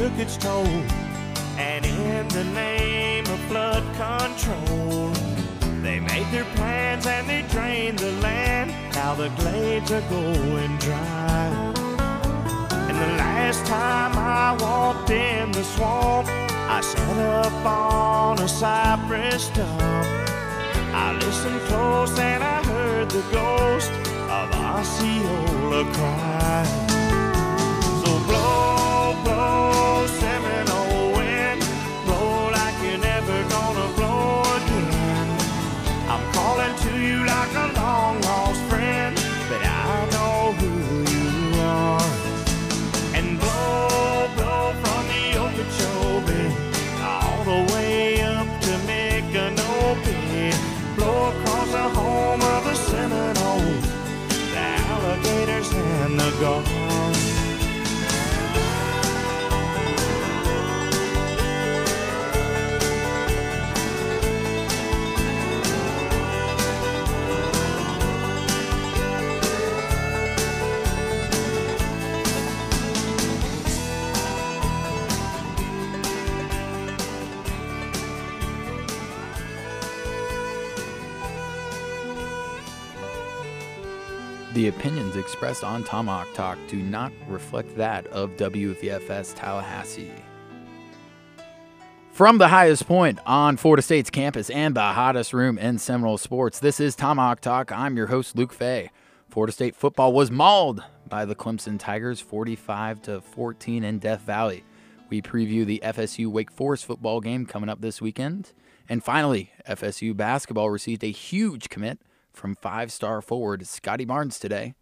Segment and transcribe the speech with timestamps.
[0.00, 0.64] took its toll.
[1.58, 5.10] And in the name of flood control,
[5.82, 8.72] they made their plans and they drained the land.
[8.94, 11.48] Now the glades are going dry.
[12.88, 16.28] And the last time I walked in the swamp,
[16.76, 20.06] I sat up on a cypress stump.
[21.02, 23.92] I listened close and I heard the ghost
[24.38, 26.64] of Osceola cry.
[28.02, 29.89] So blow, blow,
[56.42, 56.69] and
[84.70, 90.12] opinions expressed on Tomahawk Talk do not reflect that of WVFS Tallahassee.
[92.12, 96.60] From the highest point on Florida State's campus and the hottest room in Seminole sports,
[96.60, 97.72] this is Tomahawk Talk.
[97.72, 98.90] I'm your host, Luke Fay.
[99.28, 104.64] Florida State football was mauled by the Clemson Tigers 45 to 14 in Death Valley.
[105.08, 108.52] We preview the FSU Wake Forest football game coming up this weekend.
[108.88, 111.98] And finally, FSU basketball received a huge commit
[112.32, 114.74] from five star forward Scottie Barnes today,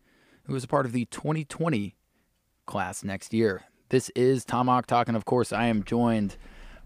[0.45, 1.97] who is a part of the 2020
[2.67, 3.65] class next year.
[3.89, 6.37] This is Tomahawk Talk, and of course, I am joined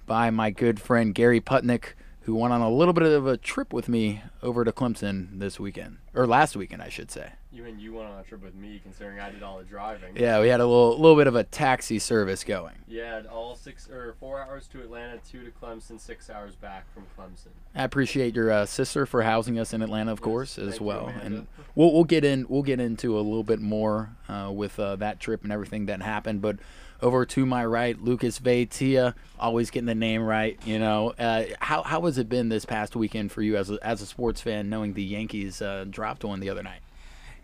[0.06, 3.73] by my good friend Gary Putnick, who went on a little bit of a trip
[3.73, 7.33] with me over to Clemson this weekend, or last weekend, I should say.
[7.53, 10.17] You you went on a trip with me, considering I did all the driving?
[10.17, 12.75] Yeah, we had a little little bit of a taxi service going.
[12.89, 17.05] Yeah, all six or four hours to Atlanta, two to Clemson, six hours back from
[17.19, 17.49] Clemson.
[17.75, 20.81] I appreciate your uh, sister for housing us in Atlanta, of Yes, course, as thank
[20.81, 21.12] you, well.
[21.23, 24.97] And we'll we'll get in we'll get into a little bit more uh, with uh,
[24.97, 26.41] that trip and everything that happened.
[26.41, 26.57] But
[27.03, 30.59] over to my right, Lucas Vaitia, always getting the name right.
[30.65, 33.79] You know, uh, how how has it been this past weekend for you as a,
[33.83, 36.81] as a sports fan, knowing the Yankees uh, dropped one the other night?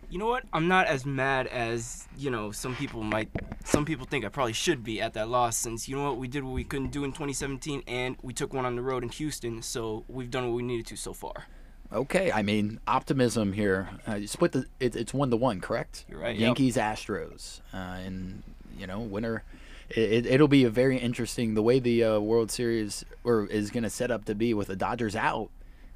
[0.09, 0.43] You know what?
[0.51, 3.29] I'm not as mad as you know some people might.
[3.63, 6.27] Some people think I probably should be at that loss, since you know what we
[6.27, 9.09] did what we couldn't do in 2017, and we took one on the road in
[9.09, 9.61] Houston.
[9.61, 11.45] So we've done what we needed to so far.
[11.93, 13.89] Okay, I mean optimism here.
[14.07, 16.05] Uh, split the it, it's one to one, correct?
[16.09, 16.41] You're right, yep.
[16.41, 18.41] Yankees Astros, uh, and
[18.77, 19.43] you know winner.
[19.89, 23.71] It, it, will be a very interesting the way the uh, World Series or is
[23.71, 25.49] going to set up to be with the Dodgers out.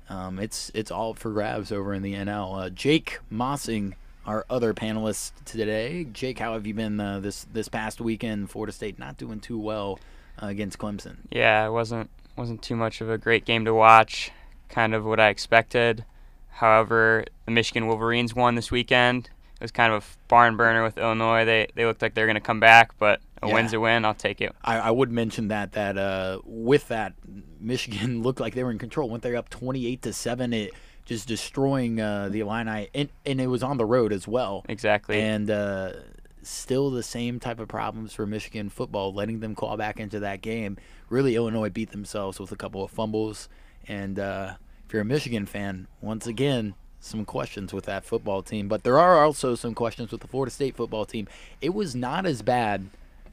[0.09, 2.65] Um, it's it's all for grabs over in the NL.
[2.65, 3.93] Uh, Jake Mossing,
[4.25, 6.05] our other panelist today.
[6.11, 8.49] Jake, how have you been uh, this this past weekend?
[8.49, 9.99] Florida State not doing too well
[10.41, 11.17] uh, against Clemson.
[11.29, 14.31] Yeah, it wasn't wasn't too much of a great game to watch.
[14.69, 16.05] Kind of what I expected.
[16.49, 19.29] However, the Michigan Wolverines won this weekend.
[19.55, 21.45] It was kind of a barn burner with Illinois.
[21.45, 23.53] They they looked like they were going to come back, but a Yeah.
[23.53, 24.05] win's a win.
[24.05, 24.53] I'll take it.
[24.63, 27.13] I, I would mention that that uh, with that
[27.59, 29.09] Michigan looked like they were in control.
[29.09, 30.73] Went they up twenty eight to seven, it
[31.05, 34.65] just destroying uh, the Illini, and and it was on the road as well.
[34.69, 35.19] Exactly.
[35.19, 35.93] And uh,
[36.41, 40.41] still the same type of problems for Michigan football, letting them claw back into that
[40.41, 40.77] game.
[41.09, 43.49] Really, Illinois beat themselves with a couple of fumbles.
[43.87, 44.55] And uh,
[44.85, 48.67] if you're a Michigan fan, once again, some questions with that football team.
[48.67, 51.27] But there are also some questions with the Florida State football team.
[51.61, 52.89] It was not as bad.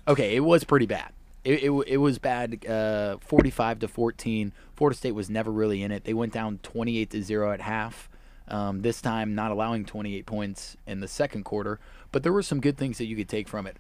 [0.09, 1.13] Okay, it was pretty bad.
[1.43, 4.53] It, it, it was bad, uh, 45 to 14.
[4.75, 6.05] Florida State was never really in it.
[6.05, 8.09] They went down 28 to zero at half.
[8.49, 11.79] Um, this time, not allowing 28 points in the second quarter.
[12.13, 13.77] But there were some good things that you could take from it.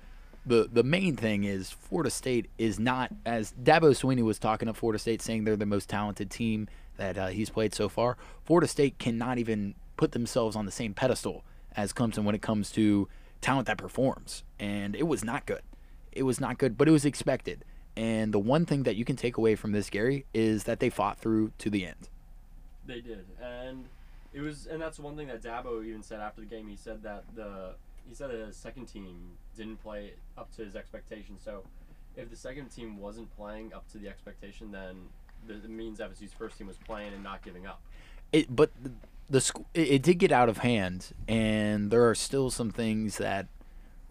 [0.46, 4.76] The the main thing is Florida State is not as Dabo Swinney was talking of
[4.76, 8.16] Florida State, saying they're the most talented team that uh, he's played so far.
[8.44, 11.44] Florida State cannot even put themselves on the same pedestal
[11.76, 13.08] as Clemson when it comes to
[13.40, 15.62] talent that performs, and it was not good.
[16.12, 17.64] It was not good, but it was expected.
[17.96, 20.90] And the one thing that you can take away from this, Gary, is that they
[20.90, 22.08] fought through to the end.
[22.86, 23.86] They did, and
[24.32, 26.68] it was, and that's one thing that Dabo even said after the game.
[26.68, 27.74] He said that the
[28.08, 31.42] he said that his second team didn't play up to his expectations.
[31.44, 31.62] So,
[32.16, 34.96] if the second team wasn't playing up to the expectation, then
[35.46, 37.80] the, it means FSU's first team was playing and not giving up.
[38.32, 38.92] It, but the,
[39.28, 43.46] the it, it did get out of hand, and there are still some things that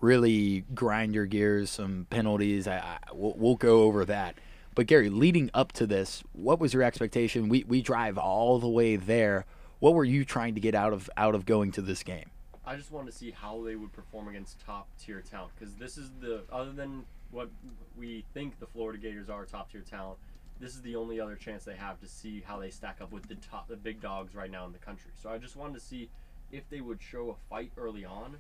[0.02, 2.68] really grind your gears, some penalties.
[2.68, 4.36] I, I we'll, we'll go over that.
[4.76, 7.50] But Gary, leading up to this, what was your expectation?
[7.50, 9.46] We we drive all the way there.
[9.80, 12.30] What were you trying to get out of out of going to this game?
[12.66, 15.98] I just wanted to see how they would perform against top tier talent because this
[15.98, 17.50] is the other than what
[17.98, 20.20] we think the Florida Gators are top tier talent.
[20.60, 23.28] This is the only other chance they have to see how they stack up with
[23.28, 25.12] the top the big dogs right now in the country.
[25.16, 26.10] So I just wanted to see
[26.52, 28.38] if they would show a fight early on,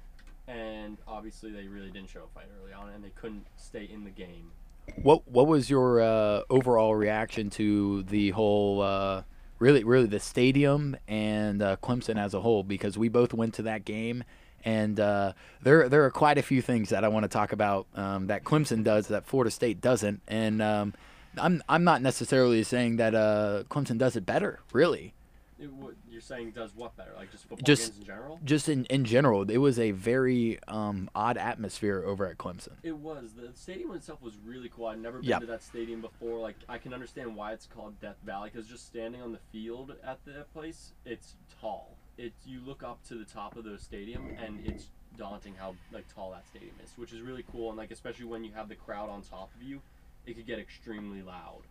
[0.49, 4.03] and obviously they really didn't show a fight early on, and they couldn't stay in
[4.03, 4.51] the game.
[5.01, 8.81] What what was your uh, overall reaction to the whole?
[8.81, 9.23] Uh,
[9.59, 13.61] really, really the stadium and uh, Clemson as a whole, because we both went to
[13.63, 14.23] that game,
[14.65, 17.85] and uh, there there are quite a few things that I want to talk about
[17.93, 20.93] um, that Clemson does that Florida State doesn't, and um,
[21.37, 25.13] I'm I'm not necessarily saying that uh, Clemson does it better, really.
[25.59, 27.11] It, what you're saying does what better?
[27.15, 28.39] Like just football Just- games in general?
[28.43, 32.73] Just in, in general, it was a very um, odd atmosphere over at Clemson.
[32.83, 33.31] It was.
[33.37, 34.87] The stadium itself was really cool.
[34.87, 35.39] I'd never been Yeah.
[35.39, 36.37] to that stadium before.
[36.39, 39.95] Like, I can understand why it's called Death Valley because just standing on the field
[40.03, 41.95] at that place, it's tall.
[42.17, 44.87] It you look up to the top of the stadium and it's
[45.17, 47.69] daunting how like tall that stadium is, which is really cool.
[47.69, 49.79] And like especially when you have the crowd on top of you,
[50.25, 51.61] it could get extremely loud.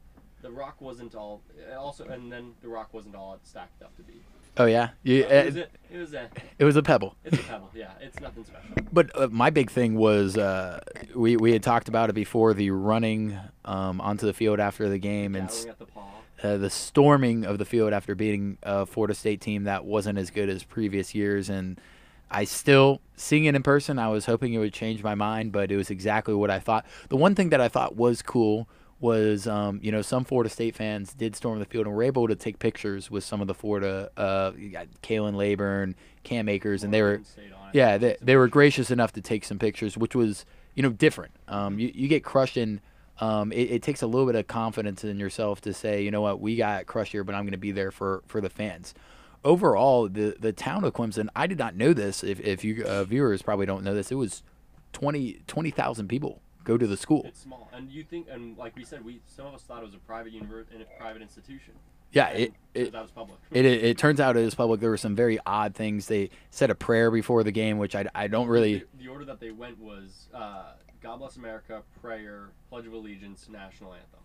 [0.40, 1.42] The Rock wasn't all.
[1.76, 4.22] Also, and then the Rock wasn't all it stacked up to be.
[4.56, 7.14] Oh yeah, you, it was uh, a, it was a, it was a pebble.
[7.24, 7.70] it's a pebble.
[7.74, 8.68] Yeah, it's nothing special.
[8.92, 10.80] But uh, my big thing was uh,
[11.14, 14.98] we we had talked about it before the running um, onto the field after the
[14.98, 15.86] game and Gathering at the
[16.42, 20.30] uh, the storming of the field after beating a Florida State team that wasn't as
[20.30, 21.48] good as previous years.
[21.48, 21.80] And
[22.30, 25.72] I still seeing it in person, I was hoping it would change my mind, but
[25.72, 26.86] it was exactly what I thought.
[27.08, 28.68] The one thing that I thought was cool
[29.00, 32.26] was um, you know some Florida State fans did storm the field and were able
[32.28, 36.82] to take pictures with some of the Florida uh, you got Khalan Laborn, Cam Akers,
[36.82, 37.74] and they were Oregon State on it.
[37.74, 41.32] yeah, they, they were gracious enough to take some pictures, which was you know different.
[41.46, 42.80] Um, you, you get crushed in.
[43.20, 46.20] Um, it, it takes a little bit of confidence in yourself to say, you know
[46.20, 48.94] what, we got crushed here, but I'm going to be there for for the fans.
[49.44, 52.24] Overall, the the town of Clemson, I did not know this.
[52.24, 54.42] If if you uh, viewers probably don't know this, it was
[54.92, 57.22] 20 20,000 people go to the school.
[57.24, 59.86] It's small, and you think, and like we said, we some of us thought it
[59.86, 61.72] was a private university, a private institution.
[62.12, 63.38] Yeah, it it, that was public.
[63.50, 64.80] it it turns out it was public.
[64.80, 66.06] There were some very odd things.
[66.06, 68.78] They said a prayer before the game, which I, I don't really.
[68.98, 70.72] The, the order that they went was uh,
[71.02, 74.20] "God Bless America," prayer, Pledge of Allegiance, national anthem.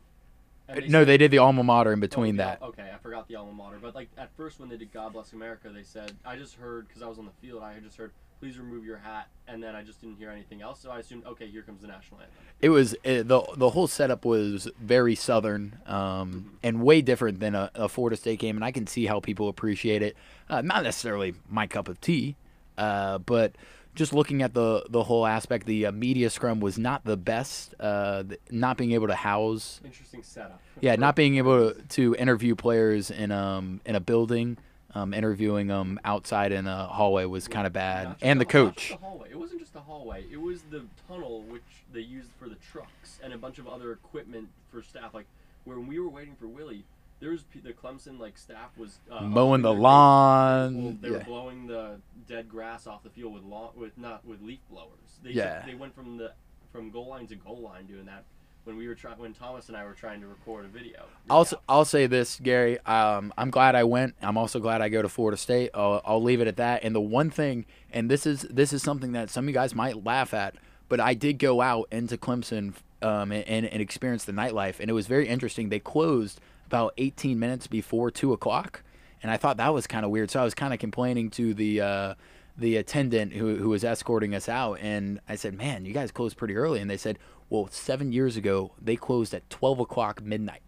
[0.68, 2.62] And No, said- they did the alma mater in oh, between the- that.
[2.62, 5.31] Okay, I forgot the alma mater, but like at first when they did "God Bless
[5.34, 7.98] America," they said I just heard because I was on the field, I had just
[7.98, 8.12] heard
[8.44, 11.25] "Please remove your hat," and then I just didn't hear anything else, so I assumed
[11.25, 12.36] okay, here comes the national anthem.
[12.62, 17.56] It was it, the the whole setup was very southern um, and way different than
[17.56, 20.18] a, a Florida State game, and I can see how people appreciate it.
[20.50, 22.36] Uh, not necessarily my cup of tea,
[22.78, 23.56] uh, but
[23.95, 27.75] just looking at the the whole aspect, the uh, media scrum was not the best.
[27.80, 30.60] Uh, th- not being able to house, Interesting setup.
[30.81, 34.57] yeah, not being able to, to interview players in um in a building,
[34.95, 38.90] um, interviewing them outside in a hallway was kind of bad, and the just coach.
[38.90, 39.30] the hallway.
[39.31, 40.25] It wasn't just the hallway.
[40.31, 43.92] It was the tunnel which they used for the trucks and a bunch of other
[43.92, 45.13] equipment for staff.
[45.13, 45.25] Like
[45.63, 46.84] when we were waiting for Willie,
[47.19, 51.17] there was the Clemson like staff was uh, Mowing the lawn, they yeah.
[51.20, 55.20] were blowing the dead grass off the field with lawn with not with leaf blowers.
[55.24, 55.65] They Yeah.
[55.65, 56.34] they went from the
[56.72, 58.25] from goal line to goal line doing that.
[58.65, 61.03] When we were trying, when Thomas and I were trying to record a video.
[61.29, 61.58] I'll, Yeah.
[61.67, 62.79] I'll say this, Gary.
[62.86, 64.15] Um, I'm glad I went.
[64.22, 65.72] I'm also glad I go to Florida State.
[65.74, 66.84] I'll, I'll leave it at that.
[66.84, 69.75] And the one thing, and this is this is something that some of you guys
[69.75, 70.55] might laugh at,
[70.88, 74.93] but I did go out into Clemson um, and, and experience the nightlife, and it
[74.93, 75.67] was very interesting.
[75.67, 78.82] They closed about 18 minutes before two o'clock,
[79.22, 80.32] and I thought that was kind of weird.
[80.32, 81.82] So I was kind of complaining to the.
[81.82, 82.13] Uh,
[82.55, 86.38] the attendant who, who was escorting us out and I said, "Man, you guys closed
[86.38, 87.17] pretty early." And they said,
[87.53, 90.63] "Well, seven years ago they closed at 12 o'clock midnight."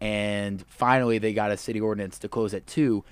[0.00, 3.04] and finally they got a city ordinance to close at two.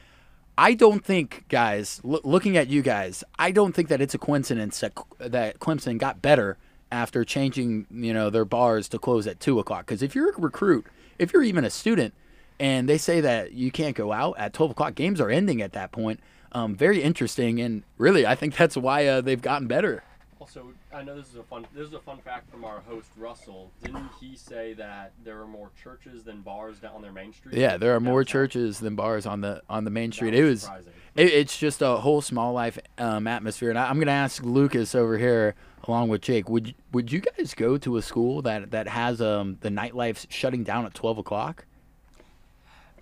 [0.56, 4.18] I don't think, guys, loo- looking at you guys, I don't think that it's a
[4.18, 6.56] coincidence that that Clemson got better
[6.90, 9.86] after changing, you know, their bars to close at two o'clock.
[9.86, 10.86] Because if you're a recruit,
[11.18, 12.14] if you're even a student,
[12.58, 15.74] and they say that you can't go out at twelve o'clock, games are ending at
[15.74, 16.20] that point.
[16.50, 20.02] Um, very interesting, and really, I think that's why uh, they've gotten better.
[20.48, 21.66] Also, I know this is a fun.
[21.74, 23.70] This is a fun fact from our host Russell.
[23.84, 27.54] Didn't he say that there are more churches than bars down on their main street?
[27.54, 28.32] Yeah, there are more Downtown?
[28.32, 30.32] churches than bars on the on the main That street.
[30.32, 30.92] It was surprising.
[31.16, 33.68] it, it's just a whole small life um, atmosphere.
[33.68, 35.54] And I, I'm going to ask Lucas over here,
[35.86, 39.20] along with Jake, would you, would you guys go to a school that that has
[39.20, 41.66] um, the nightlife shutting down at 12 o'clock?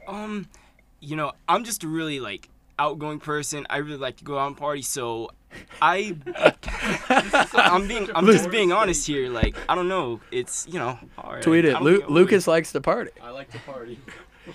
[0.08, 0.48] Um,
[0.98, 3.68] you know, I'm just a really like outgoing person.
[3.70, 5.30] I really like to go out and party, so
[5.80, 6.16] I
[7.54, 9.30] I'm being I'm just being honest here.
[9.30, 10.20] Like I don't know.
[10.30, 10.98] It's you know.
[11.18, 11.80] all right, Tweet it.
[11.80, 13.10] Lu- think I Lucas likes to party.
[13.22, 13.98] I like to party.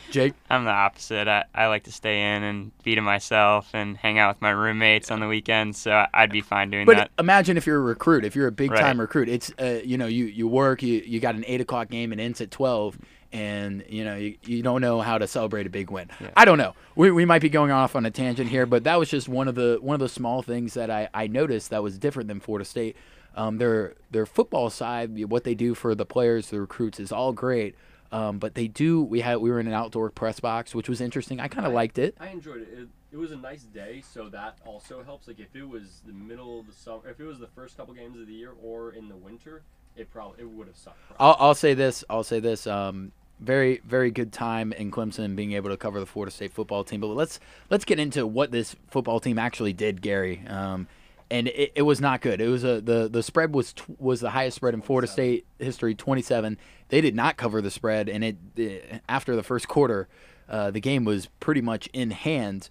[0.10, 1.28] Jake, I'm the opposite.
[1.28, 4.52] I, I like to stay in and be to myself and hang out with my
[4.52, 5.78] roommates on the weekends.
[5.80, 7.12] So I- I'd be fine doing but that.
[7.18, 9.04] But imagine if you're a recruit, if you're a big time Right.
[9.04, 12.12] recruit, it's uh, you know you you work, you you got an eight o'clock game
[12.14, 12.98] and ends at twelve,
[13.34, 16.10] and you know you, you don't know how to celebrate a big win.
[16.36, 16.74] I don't know.
[16.96, 19.48] We, we might be going off on a tangent here, but that was just one
[19.48, 22.40] of the one of the small things that I, I noticed that was different than
[22.40, 22.96] Florida State.
[23.36, 27.32] Um, their their football side, what they do for the players, the recruits, is all
[27.32, 27.76] great.
[28.12, 29.02] Um, but they do.
[29.02, 31.40] We had we were in an outdoor press box, which was interesting.
[31.40, 32.16] I kind of liked it.
[32.20, 32.70] I enjoyed it.
[32.74, 32.88] it.
[33.14, 35.28] It was a nice day, so that also helps.
[35.28, 37.94] Like if it was the middle of the summer, if it was the first couple
[37.94, 39.64] games of the year or in the winter,
[39.96, 40.98] it probably it would have sucked.
[41.20, 42.04] I'll, I'll say this.
[42.10, 42.68] I'll say this.
[42.68, 43.12] Um,
[43.42, 47.02] very very good time in Clemson being able to cover the Florida State football team.
[47.02, 50.44] But let's let's get into what this football team actually did, Gary.
[50.48, 50.88] Um,
[51.30, 52.42] and it, it was not good.
[52.42, 55.96] It was a the the spread was was the highest spread in Florida State history,
[55.96, 56.58] 27.
[56.90, 60.08] They did not cover the spread, and it eh, after the first quarter,
[60.50, 62.70] uh, the game was pretty much in hand.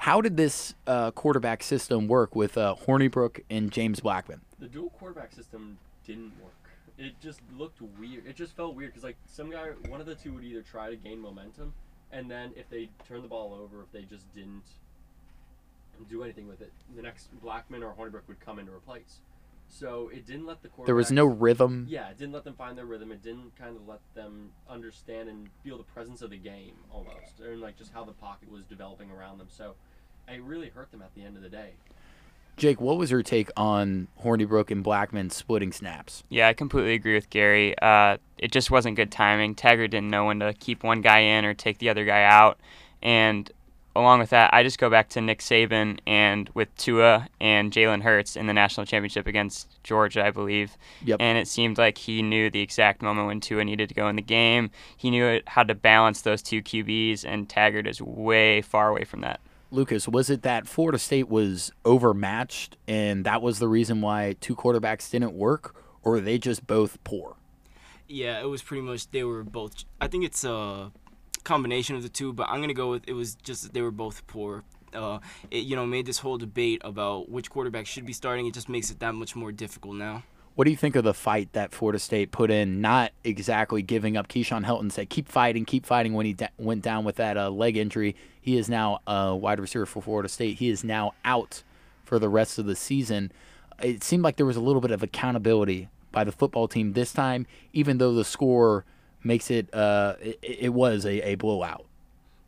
[0.00, 4.42] How did this uh, quarterback system work with uh, Hornibrook and James Blackman?
[4.58, 6.52] the dual quarterback system didn't work.
[6.98, 8.26] It just looked weird.
[8.26, 10.90] It just felt weird because like some guy, one of the two would either try
[10.90, 11.74] to gain momentum,
[12.10, 14.64] and then if they turned the ball over, if they just didn't
[16.08, 19.20] do anything with it, the next Blackman or Hornibrook would come in to replace.
[19.68, 20.86] So it didn't let the quarterback.
[20.86, 21.86] There was no rhythm.
[21.88, 23.10] Yeah, it didn't let them find their rhythm.
[23.10, 27.40] It didn't kind of let them understand and feel the presence of the game almost,
[27.40, 29.48] and like just how the pocket was developing around them.
[29.50, 29.74] So
[30.28, 31.72] it really hurt them at the end of the day.
[32.56, 36.24] Jake, what was your take on Hornibrook and Blackman splitting snaps?
[36.30, 37.78] Yeah, I completely agree with Gary.
[37.78, 39.54] Uh, it just wasn't good timing.
[39.54, 42.58] Taggart didn't know when to keep one guy in or take the other guy out.
[43.02, 43.50] And
[43.94, 48.02] along with that, I just go back to Nick Saban and with Tua and Jalen
[48.02, 50.78] Hurts in the national championship against Georgia, I believe.
[51.04, 51.18] Yep.
[51.20, 54.16] And it seemed like he knew the exact moment when Tua needed to go in
[54.16, 54.70] the game.
[54.96, 59.20] He knew how to balance those two QBs, and Taggart is way far away from
[59.20, 59.40] that.
[59.70, 64.54] Lucas, was it that Florida State was overmatched and that was the reason why two
[64.54, 67.36] quarterbacks didn't work, or were they just both poor?
[68.08, 69.84] Yeah, it was pretty much they were both.
[70.00, 70.92] I think it's a
[71.42, 74.26] combination of the two, but I'm gonna go with it was just they were both
[74.26, 74.62] poor.
[74.92, 75.18] Uh,
[75.50, 78.46] it you know made this whole debate about which quarterback should be starting.
[78.46, 80.22] It just makes it that much more difficult now.
[80.56, 84.16] What do you think of the fight that Florida State put in, not exactly giving
[84.16, 84.26] up?
[84.26, 87.50] Keyshawn Helton said, keep fighting, keep fighting when he da- went down with that uh,
[87.50, 88.16] leg injury.
[88.40, 90.56] He is now a wide receiver for Florida State.
[90.56, 91.62] He is now out
[92.04, 93.32] for the rest of the season.
[93.82, 97.12] It seemed like there was a little bit of accountability by the football team this
[97.12, 98.86] time, even though the score
[99.22, 101.84] makes it, uh, it, it was a, a blowout.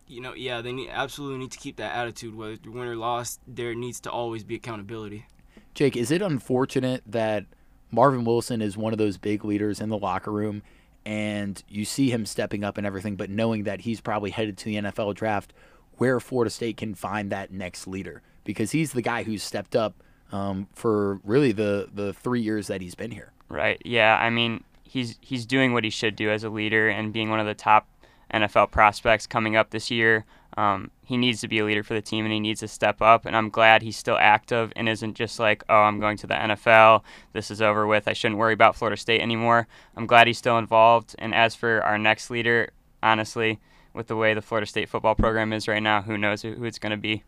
[0.07, 2.35] You know, yeah, they need, absolutely need to keep that attitude.
[2.35, 5.27] Whether you win or lost, there needs to always be accountability.
[5.75, 7.45] Jake, is it unfortunate that
[7.91, 10.63] Marvin Wilson is one of those big leaders in the locker room
[11.09, 14.65] and you see him stepping up and everything, but knowing that he's probably headed to
[14.67, 15.55] the NFL draft,
[15.97, 18.21] where Florida State can find that next leader?
[18.45, 19.95] Because he's the guy who's stepped up
[20.33, 23.33] um, for really the, the three years that he's been here.
[23.49, 23.81] Right.
[23.87, 24.19] Yeah.
[24.21, 27.41] I mean, he's he's doing what he should do as a leader and being one
[27.41, 27.89] of the top
[28.33, 30.27] NFL prospects coming up this year.
[30.59, 33.01] Um, he needs to be a leader for the team and he needs to step
[33.01, 33.27] up.
[33.27, 36.35] And I'm glad he's still active and isn't just like, oh, I'm going to the
[36.35, 37.05] NFL.
[37.33, 38.09] This is over with.
[38.09, 39.69] I shouldn't worry about Florida State anymore.
[39.97, 41.15] I'm glad he's still involved.
[41.21, 42.71] And as for our next leader,
[43.05, 43.61] honestly,
[43.95, 46.81] with the way the Florida State football program is right now, who knows who, it's
[46.81, 47.23] going to be.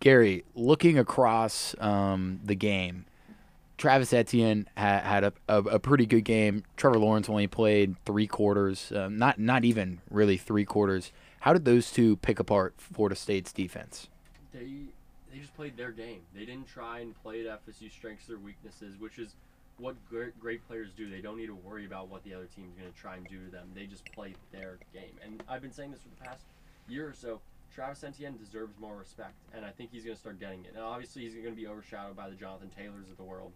[0.00, 3.06] Gary, looking across um, the game,
[3.78, 6.64] Travis Etienne ha- had a, a, a pretty good game.
[6.76, 11.12] Trevor Lawrence only played three quarters, um, not not even really three quarters.
[11.44, 14.08] How did those two pick apart Florida State's defense?
[14.50, 14.86] They
[15.30, 16.22] they just played their game.
[16.34, 19.34] They didn't try and play to FSU strengths or weaknesses, which is
[19.76, 21.10] what great, great players do.
[21.10, 23.44] They don't need to worry about what the other team's going to try and do
[23.44, 23.68] to them.
[23.74, 25.12] They just play their game.
[25.22, 26.44] And I've been saying this for the past
[26.88, 27.42] year or so.
[27.74, 30.72] Travis Etienne deserves more respect, and I think he's going to start getting it.
[30.74, 33.52] And obviously, he's going to be overshadowed by the Jonathan Taylors of the world,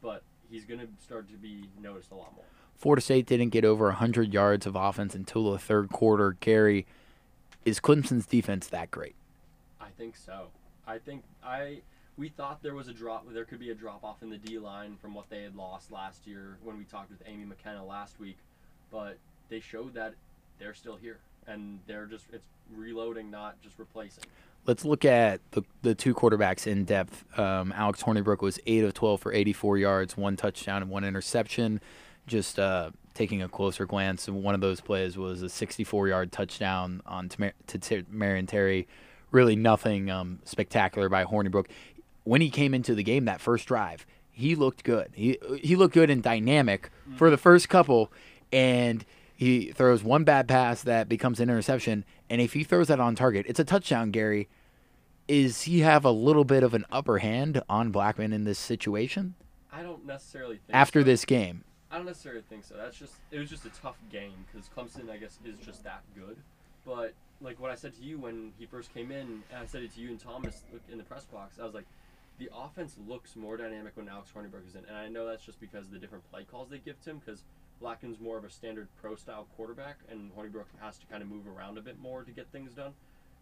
[0.00, 2.44] but he's going to start to be noticed a lot more.
[2.76, 6.36] Florida State didn't get over 100 yards of offense until the third quarter.
[6.38, 6.86] Gary,
[7.64, 9.14] is Clemson's defense that great?
[9.80, 10.48] I think so.
[10.86, 11.78] I think I
[12.16, 14.58] we thought there was a drop there could be a drop off in the D
[14.58, 18.18] line from what they had lost last year when we talked with Amy McKenna last
[18.20, 18.38] week,
[18.90, 19.16] but
[19.48, 20.14] they showed that
[20.58, 24.24] they're still here and they're just it's reloading not just replacing.
[24.64, 27.24] Let's look at the, the two quarterbacks in depth.
[27.36, 31.80] Um, Alex Hornibrook was 8 of 12 for 84 yards, one touchdown, and one interception.
[32.28, 37.02] Just uh, taking a closer glance, one of those plays was a 64 yard touchdown
[37.06, 38.88] on Tamar- to T- Marion Terry.
[39.30, 41.66] Really nothing um, spectacular by Hornibrook.
[42.24, 45.10] when he came into the game that first drive, he looked good.
[45.14, 48.12] He he looked good and dynamic for the first couple,
[48.52, 49.04] and
[49.34, 52.04] he throws one bad pass that becomes an interception.
[52.30, 54.10] And if he throws that on target, it's a touchdown.
[54.10, 54.48] Gary,
[55.28, 59.34] is he have a little bit of an upper hand on Blackman in this situation
[59.72, 61.04] I don't necessarily think after so.
[61.04, 61.64] this game?
[61.92, 62.74] I don't necessarily think so.
[62.74, 66.02] That's just it was just a tough game because Clemson, I guess, is just that
[66.16, 66.38] good.
[66.86, 69.82] But like what I said to you when he first came in, and I said
[69.82, 71.58] it to you and Thomas in the press box.
[71.60, 71.84] I was like,
[72.38, 75.60] the offense looks more dynamic when Alex Hornibrook is in, and I know that's just
[75.60, 77.20] because of the different play calls they give to him.
[77.24, 77.42] Because
[77.78, 81.46] Blackman's more of a standard pro style quarterback, and Hornibrook has to kind of move
[81.46, 82.94] around a bit more to get things done.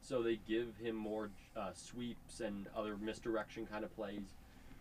[0.02, 4.35] So they give him more uh, sweeps and other misdirection kind of plays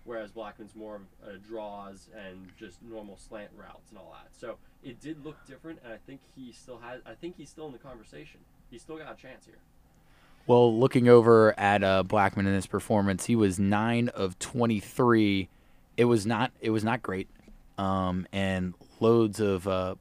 [0.05, 4.29] whereas Blackman's more of uh, draws and just normal slant routes and all that.
[4.31, 7.01] So it did look different, and I think he still has.
[7.05, 8.39] I think he's still in the conversation.
[8.71, 9.59] He's still got a chance here.
[10.47, 15.49] Well, looking over at uh, Blackman in his performance, he was nine of twenty-three.
[15.97, 16.51] It was not.
[16.61, 17.27] It was not great,
[17.77, 19.95] um, and loads of uh,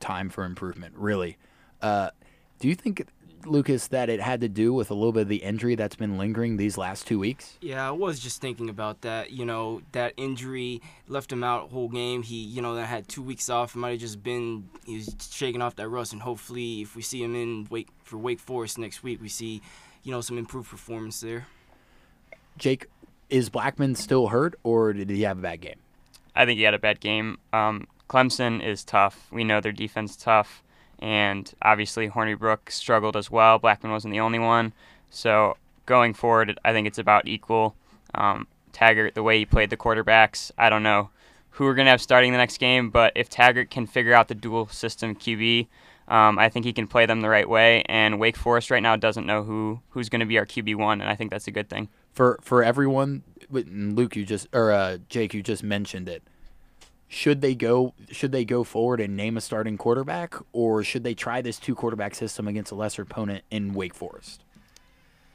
[0.00, 0.94] time for improvement.
[0.96, 1.36] Really.
[1.80, 2.10] Uh,
[2.58, 3.06] do you think,
[3.46, 6.18] Lucas, that it had to do with a little bit of the injury that's been
[6.18, 7.56] lingering these last two weeks?
[7.60, 9.30] Yeah, I was just thinking about that.
[9.30, 12.22] You know, that injury left him out whole game.
[12.22, 13.74] He, you know, that had two weeks off.
[13.74, 17.02] It might have just been he was shaking off that rust, and hopefully, if we
[17.02, 19.62] see him in Wake for Wake Forest next week, we see,
[20.02, 21.46] you know, some improved performance there.
[22.58, 22.86] Jake,
[23.30, 25.78] is Blackman still hurt, or did he have a bad game?
[26.34, 27.38] I think he had a bad game.
[27.52, 29.28] Um, Clemson is tough.
[29.32, 30.62] We know their defense is tough,
[31.02, 33.58] and obviously Hornibrook struggled as well.
[33.58, 34.72] Blackman wasn't the only one.
[35.10, 37.74] So going forward, I think it's about equal.
[38.14, 41.10] Um, Taggart, the way he played the quarterbacks, I don't know
[41.50, 44.28] who we're going to have starting the next game, but if Taggart can figure out
[44.28, 45.66] the dual system QB,
[46.06, 47.82] um, I think he can play them the right way.
[47.86, 51.00] And Wake Forest right now doesn't know who who's going to be our QB one,
[51.00, 51.88] and I think that's a good thing.
[52.12, 56.22] for for everyone Luke you just or uh, Jake you just mentioned it
[57.12, 61.14] should they go should they go forward and name a starting quarterback or should they
[61.14, 64.42] try this two quarterback system against a lesser opponent in Wake Forest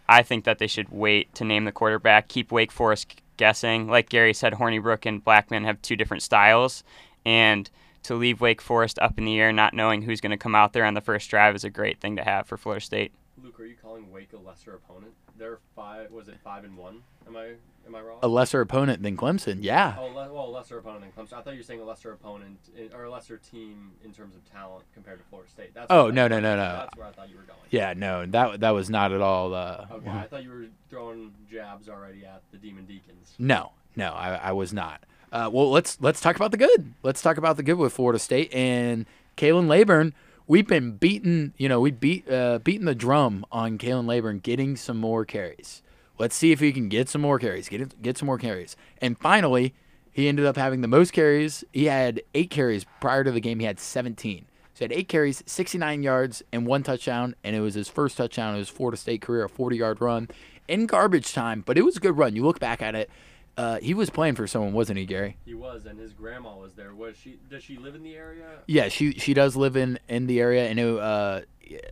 [0.09, 3.87] I think that they should wait to name the quarterback, keep Wake Forest guessing.
[3.87, 6.83] Like Gary said, Hornibrook and Blackman have two different styles,
[7.25, 7.69] and
[8.03, 10.73] to leave Wake Forest up in the air, not knowing who's going to come out
[10.73, 13.11] there on the first drive, is a great thing to have for Florida State.
[13.43, 15.11] Luke, are you calling Wake a lesser opponent?
[15.37, 16.11] They're five.
[16.11, 17.03] Was it five and one?
[17.27, 17.53] Am I
[17.87, 18.19] am I wrong?
[18.23, 21.33] a lesser opponent than Clemson yeah Oh, le- well, lesser opponent than Clemson.
[21.37, 24.35] I thought you were saying a lesser opponent in, or a lesser team in terms
[24.35, 25.73] of talent compared to Florida State.
[25.73, 26.77] That's Oh, no, no, no, no.
[26.79, 27.59] That's where I thought you were going.
[27.69, 31.33] yeah no that that was not at all uh, Okay, I thought you were throwing
[31.51, 33.33] jabs already at the Demon Deacons.
[33.39, 35.01] No, no, I, I was not.
[35.31, 36.93] Uh, well, let's let's talk about the good.
[37.03, 40.13] Let's talk about the good with Florida State and Khalan Laborn.
[40.49, 44.77] We've been beating, you know, we beat uh, beating the drum on Khalan Laborn getting
[44.77, 45.81] some more carries.
[46.17, 47.67] Let's see if he can get some more carries.
[47.67, 48.77] Get get some more carries.
[49.01, 49.75] And finally,
[50.09, 51.65] he ended up having the most carries.
[51.73, 53.59] He had eight carries prior to the game.
[53.59, 54.45] He had 17.
[54.73, 57.35] So he had eight carries, 69 yards, and one touchdown.
[57.43, 60.29] And it was his first touchdown of his Florida State career, a 40 yard run
[60.67, 61.61] in garbage time.
[61.65, 62.35] But it was a good run.
[62.35, 63.09] You look back at it.
[63.57, 65.35] Uh, he was playing for someone, wasn't he, Gary?
[65.43, 66.93] He was, and his grandma was there.
[66.93, 67.39] Was she?
[67.49, 68.45] Does she live in the area?
[68.67, 71.41] Yeah, she she does live in in the area, and it, uh,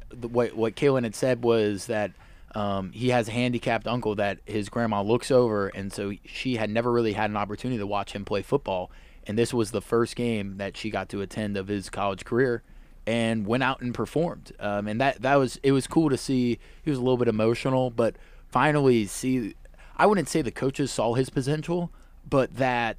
[0.10, 2.12] the, what what Khalan had said was that
[2.54, 6.70] um, he has a handicapped uncle that his grandma looks over, and so she had
[6.70, 8.92] never really had an opportunity to watch him play football,
[9.26, 12.62] and this was the first game that she got to attend of his college career,
[13.08, 16.60] and went out and performed, um, and that that was it was cool to see.
[16.84, 18.16] He was a little bit emotional, but
[18.50, 19.56] finally see,
[19.98, 21.92] I wouldn't say the coaches saw his potential,
[22.30, 22.98] but that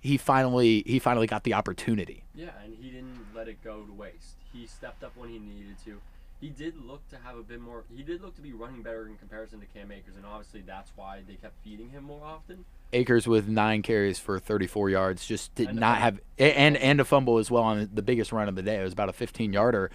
[0.00, 2.24] he finally he finally got the opportunity.
[2.34, 4.36] Yeah, and he didn't let it go to waste.
[4.52, 6.00] He stepped up when he needed to.
[6.40, 7.84] He did look to have a bit more.
[7.94, 10.90] He did look to be running better in comparison to Cam Akers, and obviously that's
[10.96, 12.64] why they kept feeding him more often.
[12.92, 17.04] Akers with nine carries for 34 yards just did And not have and and a
[17.04, 18.80] fumble as well on the biggest run of the day.
[18.80, 19.92] It was about a 15 yarder,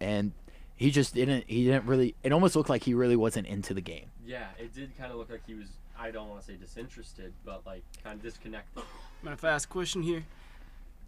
[0.00, 0.32] and
[0.76, 2.14] he just didn't he didn't really.
[2.22, 4.06] It almost looked like he really wasn't into the game.
[4.26, 5.68] Yeah, it did kind of look like he was.
[5.98, 8.82] I don't want to say disinterested, but like kind of disconnected.
[9.22, 10.24] Mind if I ask a question here?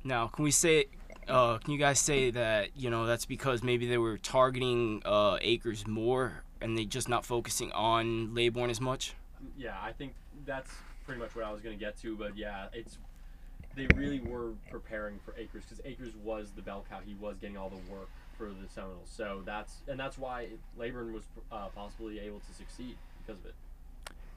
[0.05, 0.87] Now, can we say,
[1.27, 5.39] uh, can you guys say that you know that's because maybe they were targeting uh,
[5.41, 9.15] Akers more and they just not focusing on Laborn as much?
[9.59, 10.71] Yeah, I think that's
[11.05, 12.17] pretty much what I was gonna get to.
[12.17, 12.99] But yeah, it's
[13.75, 17.01] they really were preparing for Akers because Akers was the bell cow.
[17.05, 19.11] He was getting all the work for the Seminoles.
[19.11, 23.55] So that's and that's why Laborn was uh, possibly able to succeed because of it.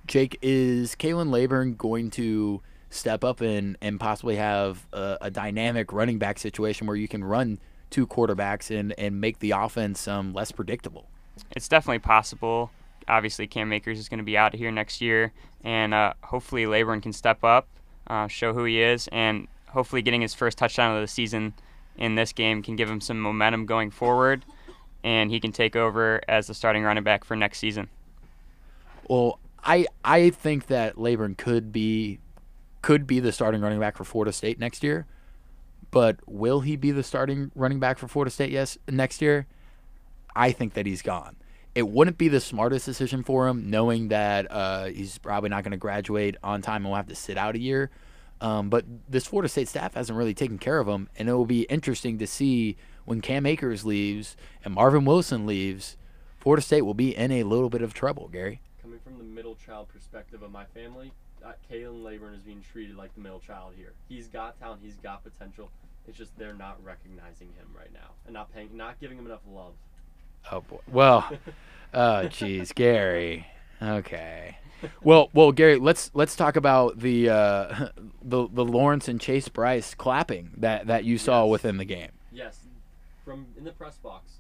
[0.07, 5.93] Jake is Khalan Laborn going to step up and and possibly have a, a dynamic
[5.93, 7.59] running back situation where you can run
[7.89, 11.07] two quarterbacks and and make the offense um, less predictable.
[11.55, 12.71] It's definitely possible.
[13.07, 15.31] obviously Cam Akers is going to be out here next year,
[15.63, 17.67] and uh, hopefully Laborn can step up,
[18.07, 21.53] uh, show who he is, and hopefully getting his first touchdown of the season
[21.99, 24.45] in this game can give him some momentum going forward,
[25.03, 27.89] and he can take over as the starting running back for next season.
[29.07, 32.19] Well, I I think that Laborn could be
[32.81, 35.05] could be the starting running back for Florida State next year,
[35.91, 39.45] but will he be the starting running back for Florida State yes next year?
[40.35, 41.35] I think that he's gone.
[41.75, 45.71] It wouldn't be the smartest decision for him, knowing that uh, he's probably not going
[45.71, 47.89] to graduate on time and will have to sit out a year.
[48.41, 51.45] Um, but this Florida State staff hasn't really taken care of him, and it will
[51.45, 55.97] be interesting to see when Cam Akers leaves and Marvin Wilson leaves.
[56.37, 58.61] Florida State will be in a little bit of trouble, Gary.
[58.81, 61.11] Coming from the middle child perspective of my family,
[61.43, 63.93] uh, Khalan Laborn is being treated like the middle child here.
[64.07, 65.69] He's got talent, he's got potential.
[66.07, 69.41] It's just they're not recognizing him right now and not paying, not giving him enough
[69.51, 69.73] love.
[70.51, 70.79] Oh boy.
[70.87, 71.29] Well,
[71.93, 73.45] oh jeez, Gary.
[73.81, 74.57] Okay.
[75.03, 77.87] Well, well, Gary, let's let's talk about the uh,
[78.21, 81.51] the the Lawrence and Chase Brice clapping that that you saw Yes.
[81.51, 82.11] within the game.
[82.31, 82.59] Yes,
[83.25, 84.33] from in the press box,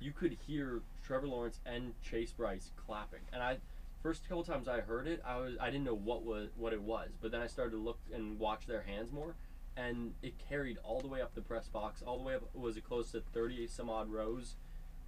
[0.00, 3.20] you could hear Trevor Lawrence and Chase Brice clapping.
[3.32, 3.58] And I,
[4.02, 6.82] first couple times I heard it, I was I didn't know what was what it
[6.82, 7.10] was.
[7.20, 9.34] But then I started to look and watch their hands more,
[9.76, 12.42] and it carried all the way up the press box, all the way up.
[12.54, 14.56] Was it close to thirty some odd rows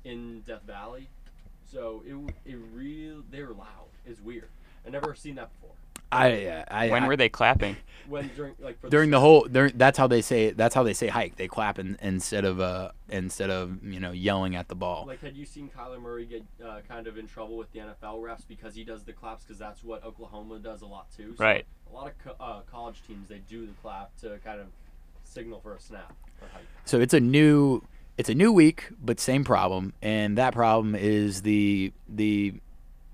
[0.05, 1.09] in Death Valley?
[1.65, 2.15] So it
[2.53, 3.89] it real they were loud.
[4.05, 4.51] It's weird.
[4.87, 5.75] I never seen that before.
[6.13, 7.77] I uh, I When I- were they clapping?
[8.09, 10.95] When during like for during the whole during, that's how they say that's how they
[10.95, 11.35] say hike.
[11.35, 15.07] They clap in, instead of uh instead of you know yelling at the ball.
[15.09, 18.21] Like, had you seen Kyler Murray get uh, kind of in trouble with the NFL
[18.23, 19.43] refs because he does the claps?
[19.43, 21.35] Because that's what Oklahoma does a lot too.
[21.37, 21.67] So Right.
[21.91, 24.69] A lot of co- uh, college teams they do the clap to kind of
[25.25, 26.15] signal for a snap.
[26.85, 27.83] So it's a new
[28.17, 32.55] it's a new week, but same problem, and that problem is the the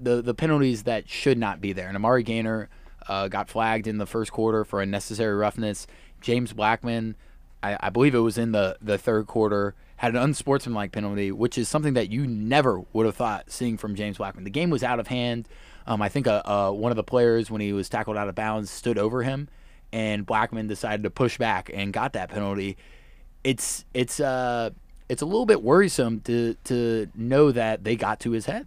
[0.03, 1.89] the the penalties that should not be there.
[1.89, 2.69] And Amari Gainer
[3.09, 5.87] uh, got flagged in the first quarter for unnecessary roughness.
[6.21, 7.17] James Blackman,
[7.63, 11.59] I, I believe it was in the the third quarter, had an unsportsmanlike penalty, which
[11.59, 14.45] is something that you never would have thought seeing from James Blackman.
[14.45, 15.49] The game was out of hand.
[15.87, 18.37] Um, I think uh, uh, one of the players, when he was tackled out of
[18.37, 19.49] bounds, stood over him,
[19.93, 22.77] and Blackman decided to push back and got that penalty
[23.45, 24.71] it's it's uh
[25.09, 28.67] it's a little bit worrisome to to know that they got to his head.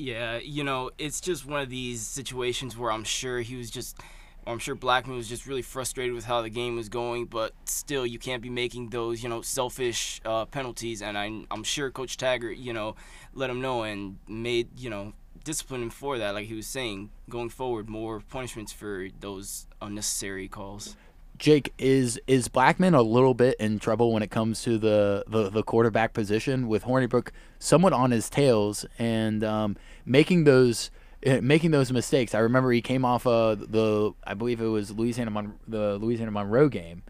[0.00, 3.98] Yeah, you know, it's just one of these situations where I'm sure he was just,
[4.46, 8.06] I'm sure Blackman was just really frustrated with how the game was going, but still,
[8.06, 11.02] you can't be making those, you know, selfish uh, penalties.
[11.02, 12.96] And I, I'm sure Coach Taggart, you know,
[13.34, 15.12] let him know and made, you know,
[15.44, 16.32] discipline him for that.
[16.32, 20.96] Like he was saying, going forward, more punishments for those unnecessary calls.
[21.40, 25.48] Jake is is Blackman a little bit in trouble when it comes to the the,
[25.48, 30.90] the quarterback position with Hornibrook somewhat on his tails and um, making those
[31.26, 32.34] uh, making those mistakes.
[32.34, 36.30] I remember he came off uh, the I believe it was Louisiana Mon- the Louisiana
[36.30, 37.02] Monroe game,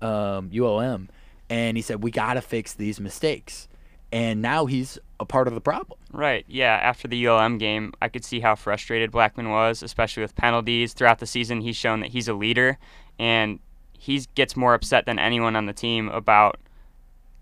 [0.00, 1.08] um, ULM,
[1.50, 3.68] and he said we got to fix these mistakes.
[4.12, 5.98] And now he's a part of the problem.
[6.12, 6.44] Right.
[6.46, 6.78] Yeah.
[6.82, 10.92] After the ULM game, I could see how frustrated Blackman was, especially with penalties.
[10.92, 12.78] Throughout the season, he's shown that he's a leader,
[13.18, 13.58] and
[14.02, 16.58] he gets more upset than anyone on the team about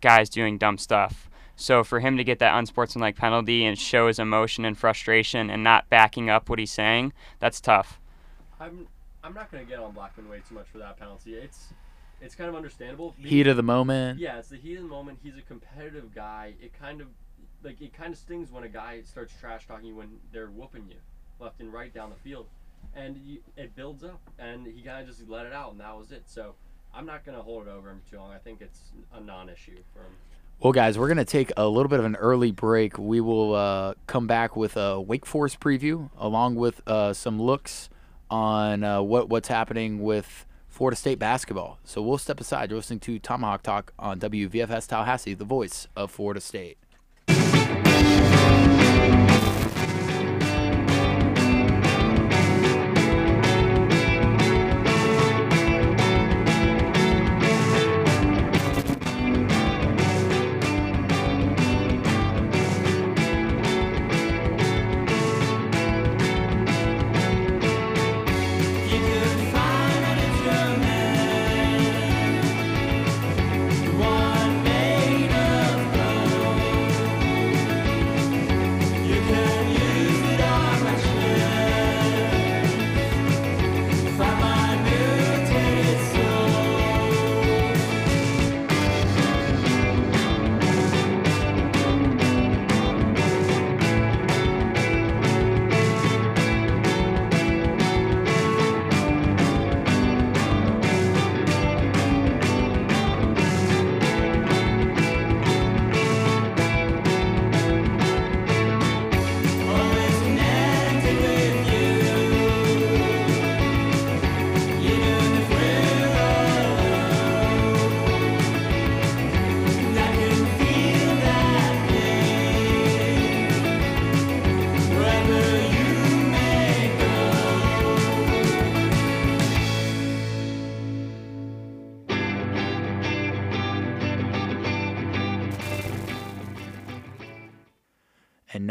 [0.03, 1.31] guys doing dumb stuff.
[1.57, 5.65] So for him to get that unsportsmanlike penalty and show his emotion and frustration and
[5.65, 7.99] not backing up what he's saying, that's tough.
[8.61, 8.89] I'm
[9.25, 11.33] I'm not gonna get on Blackman way too much for that penalty.
[11.33, 11.73] It's
[12.21, 13.15] it's kind of understandable.
[13.19, 14.19] Heat of the moment.
[14.19, 15.21] Yeah, it's the heat of the moment.
[15.23, 16.57] He's a competitive guy.
[16.61, 17.07] It kind of
[17.63, 20.85] like it kind of stings when a guy starts trash talking you when they're whooping
[20.91, 20.97] you
[21.39, 22.49] left and right down the field,
[22.95, 24.21] and you, it builds up.
[24.39, 26.25] And he kind of just let it out, and that was it.
[26.27, 26.55] So
[26.95, 28.33] I'm not gonna hold it over him too long.
[28.33, 30.13] I think it's a non-issue for him.
[30.61, 32.99] Well, guys, we're going to take a little bit of an early break.
[32.99, 37.89] We will uh, come back with a Wake Forest preview along with uh, some looks
[38.31, 41.79] on uh, what what's happening with Florida State basketball.
[41.85, 42.69] So we'll step aside.
[42.69, 46.77] You're listening to Tomahawk Talk on WVFS Tallahassee, the voice of Florida State.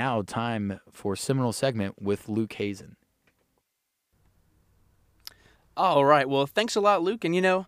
[0.09, 2.95] Now, time for Seminole segment with Luke Hazen.
[5.77, 6.27] All right.
[6.27, 7.23] Well, thanks a lot, Luke.
[7.23, 7.67] And you know,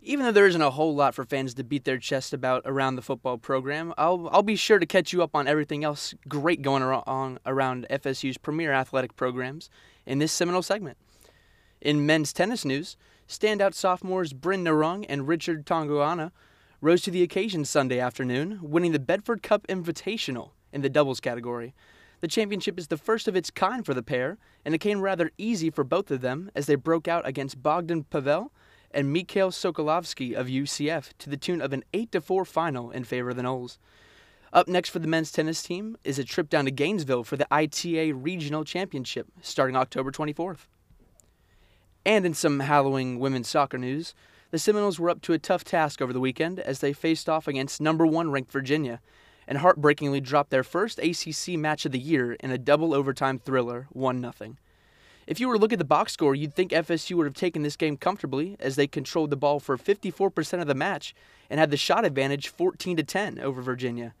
[0.00, 2.96] even though there isn't a whole lot for fans to beat their chest about around
[2.96, 6.62] the football program, I'll I'll be sure to catch you up on everything else great
[6.62, 9.68] going on around FSU's premier athletic programs
[10.06, 10.96] in this Seminole segment.
[11.82, 12.96] In men's tennis news,
[13.28, 16.32] standout sophomores Bryn Narung and Richard Thongoana
[16.80, 21.74] rose to the occasion Sunday afternoon, winning the Bedford Cup Invitational in the doubles category.
[22.20, 25.32] The championship is the first of its kind for the pair, and it came rather
[25.38, 28.52] easy for both of them as they broke out against Bogdan Pavel
[28.92, 33.30] and Mikhail Sokolovsky of UCF to the tune of an 8 4 final in favor
[33.30, 33.78] of the Noles.
[34.52, 37.52] Up next for the men's tennis team is a trip down to Gainesville for the
[37.52, 40.66] ITA Regional Championship starting October 24th.
[42.04, 44.14] And in some hallowing women's soccer news,
[44.50, 47.48] the Seminoles were up to a tough task over the weekend as they faced off
[47.48, 49.00] against number one ranked Virginia
[49.46, 53.86] and heartbreakingly dropped their first ACC match of the year in a double overtime thriller,
[53.90, 54.56] 1 0.
[55.26, 57.62] If you were to look at the box score, you'd think FSU would have taken
[57.62, 61.14] this game comfortably as they controlled the ball for 54% of the match
[61.48, 64.14] and had the shot advantage 14 to 10 over Virginia.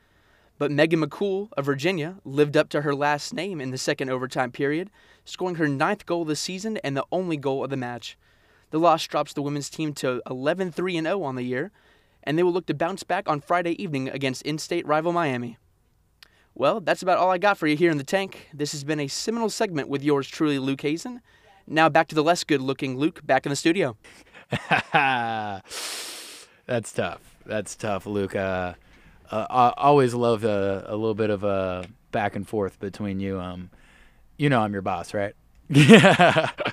[0.58, 4.52] But Meghan McCool of Virginia lived up to her last name in the second overtime
[4.52, 4.90] period,
[5.24, 8.16] scoring her ninth goal of the season and the only goal of the match.
[8.70, 11.72] The loss drops the women's team to 11 3 0 on the year,
[12.24, 15.58] and they will look to bounce back on Friday evening against in state rival Miami.
[16.54, 18.48] Well, that's about all I got for you here in the tank.
[18.52, 21.22] This has been a Seminole segment with yours truly, Luke Hazen.
[21.66, 23.96] Now back to the less good looking Luke back in the studio.
[24.92, 25.62] That's
[26.92, 27.20] tough.
[27.46, 28.36] That's tough, Luke.
[28.36, 28.74] Uh,
[29.30, 33.40] uh, I always love a, a, little bit of a back and forth between you.
[33.40, 33.70] Um,
[34.36, 35.34] you know I'm your boss, right?
[35.68, 36.50] Yeah.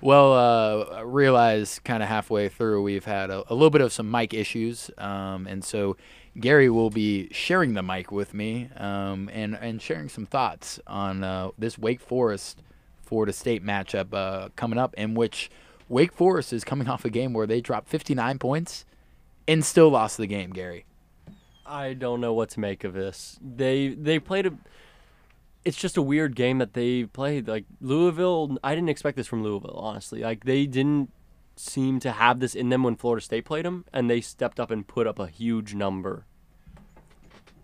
[0.00, 4.10] well, uh, realize kind of halfway through we've had a, a, little bit of some
[4.10, 5.96] mic issues, um, and so
[6.38, 11.22] Gary will be sharing the mic with me um, and and sharing some thoughts on
[11.22, 12.62] uh, this Wake Forest
[13.02, 15.50] Florida State matchup uh, coming up, in which
[15.88, 18.84] Wake Forest is coming off a game where they dropped 59 points
[19.46, 20.50] and still lost the game.
[20.50, 20.86] Gary,
[21.66, 23.38] I don't know what to make of this.
[23.42, 24.54] They they played a
[25.64, 27.48] it's just a weird game that they played.
[27.48, 30.20] Like Louisville, I didn't expect this from Louisville, honestly.
[30.20, 31.10] Like they didn't
[31.56, 34.70] seem to have this in them when Florida State played them, and they stepped up
[34.70, 36.26] and put up a huge number.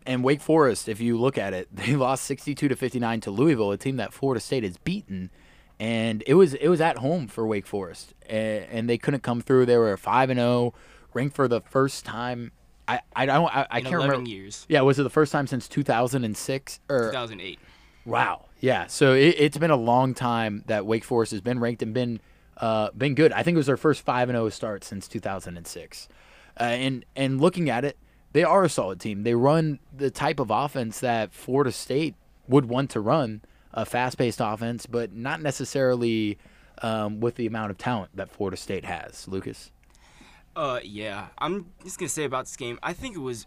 [0.07, 3.73] And Wake Forest, if you look at it, they lost 62 to 59 to Louisville,
[3.73, 5.31] a team that Florida State has beaten,
[5.81, 9.41] and it was it was at home for Wake Forest, and, and they couldn't come
[9.41, 9.67] through.
[9.67, 10.75] They were 5 and 0,
[11.15, 12.53] ranked for the first time
[12.89, 14.67] I I don't I, I can't remember years.
[14.69, 17.59] Yeah, was it the first time since 2006 or 2008?
[18.09, 18.47] Wow.
[18.61, 18.87] Yeah.
[18.87, 22.21] So it, has been a long time that Wake Forest has been ranked and been
[22.57, 23.33] uh, been good.
[23.33, 26.09] I think it was their first five and zero start since 2006.
[26.59, 27.97] Uh, and and looking at it,
[28.33, 29.23] they are a solid team.
[29.23, 32.15] They run the type of offense that Florida State
[32.49, 33.43] would want to run,
[33.73, 36.39] a fast-paced offense, but not necessarily
[36.83, 39.29] um, with the amount of talent that Florida State has.
[39.29, 39.71] Lucas.
[40.57, 41.29] Uh, yeah.
[41.39, 42.79] I'm just gonna say about this game.
[42.83, 43.47] I think it was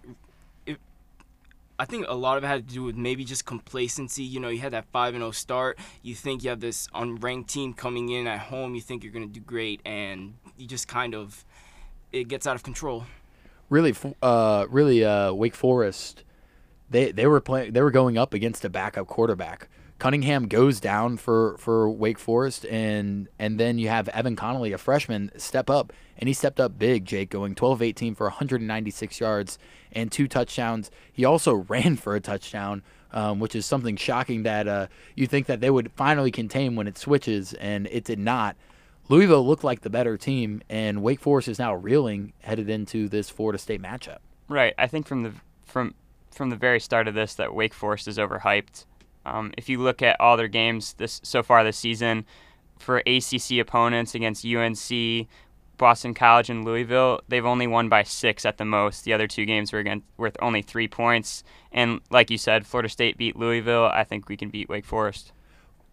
[1.81, 4.21] I think a lot of it had to do with maybe just complacency.
[4.21, 5.79] You know, you had that 5 0 start.
[6.03, 8.75] You think you have this unranked team coming in at home.
[8.75, 11.43] You think you're going to do great, and you just kind of,
[12.11, 13.05] it gets out of control.
[13.69, 16.23] Really, uh, really, uh, Wake Forest,
[16.91, 19.67] they, they were playing, they were going up against a backup quarterback.
[19.97, 24.77] Cunningham goes down for, for Wake Forest, and and then you have Evan Conley, a
[24.77, 27.05] freshman, step up, and he stepped up big.
[27.05, 29.57] Jake going 12-18 for 196 yards
[29.91, 30.91] and two touchdowns.
[31.12, 35.47] He also ran for a touchdown, um, which is something shocking that uh, you think
[35.47, 38.56] that they would finally contain when it switches, and it did not.
[39.10, 43.30] Louisville looked like the better team, and Wake Forest is now reeling headed into this
[43.30, 44.19] Florida State matchup.
[44.47, 44.73] Right.
[44.77, 45.34] I think from the
[45.65, 45.95] from
[46.32, 48.86] from the very start of this that Wake Forest is overhyped.
[49.25, 52.25] Um, if you look at all their games this so far this season,
[52.82, 55.27] for ACC opponents against UNC,
[55.81, 59.03] Boston College, and Louisville, they've only won by six at the most.
[59.03, 61.43] The other two games were against, worth only three points.
[61.73, 63.85] And like you said, Florida State beat Louisville.
[63.85, 65.33] I think we can beat Wake Forest.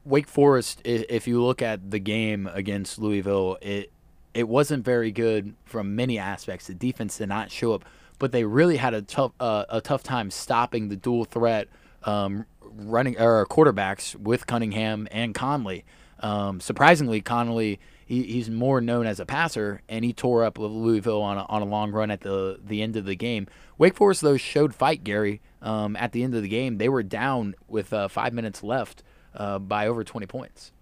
[0.05, 3.91] Wake Forest, if you look at the game against Louisville, it
[4.35, 6.69] it wasn't very good from many aspects.
[6.69, 7.85] The defense did not show up,
[8.21, 11.69] but they really had a tough uh, a tough time stopping the dual threat
[12.05, 15.85] um, running or quarterbacks with Cunningham and Conley.
[16.21, 21.21] Um, surprisingly, Conley he, he's more known as a passer, and he tore up Louisville
[21.21, 23.47] on a, on a long run at the the end of the game.
[23.77, 25.43] Wake Forest though showed fight, Gary.
[25.61, 29.03] Um, at the end of the game, they were down with uh, five minutes left
[29.35, 30.73] uh, by over 20 points.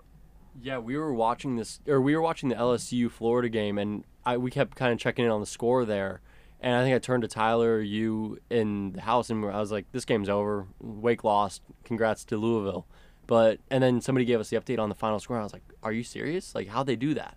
[0.63, 4.37] Yeah, we were watching this, or we were watching the LSU Florida game, and I,
[4.37, 6.21] we kept kind of checking in on the score there.
[6.61, 9.91] And I think I turned to Tyler, you in the house, and I was like,
[9.91, 10.69] "This game's over.
[10.81, 11.63] Wake lost.
[11.83, 12.87] Congrats to Louisville."
[13.27, 15.37] But and then somebody gave us the update on the final score.
[15.37, 16.55] And I was like, "Are you serious?
[16.55, 17.37] Like, how'd they do that?"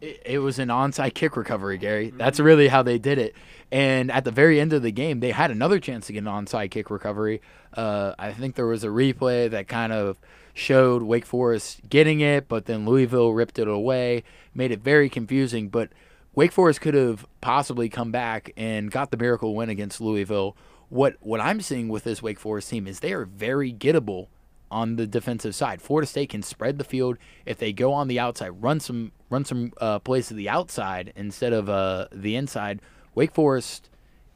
[0.00, 2.12] It, it was an onside kick recovery, Gary.
[2.14, 3.34] That's really how they did it.
[3.70, 6.24] And at the very end of the game, they had another chance to get an
[6.24, 7.40] onside kick recovery.
[7.72, 10.18] Uh, I think there was a replay that kind of
[10.54, 15.68] showed Wake Forest getting it, but then Louisville ripped it away, made it very confusing.
[15.68, 15.90] But
[16.34, 20.56] Wake Forest could have possibly come back and got the miracle win against Louisville.
[20.88, 24.28] What what I'm seeing with this Wake Forest team is they are very gettable
[24.72, 25.80] on the defensive side.
[25.80, 29.44] Florida State can spread the field if they go on the outside, run some run
[29.44, 32.80] some uh, plays to the outside instead of uh, the inside.
[33.14, 33.88] Wake Forest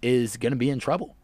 [0.03, 1.17] is going to be in trouble.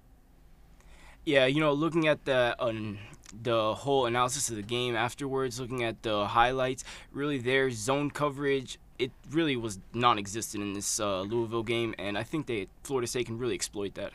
[1.25, 2.99] Yeah, you know, looking at the um,
[3.43, 8.79] the whole analysis of the game afterwards, looking at the highlights, really their zone coverage,
[8.99, 13.27] it really was non-existent in this uh, Louisville game, and I think they Florida State
[13.27, 14.13] can really exploit that.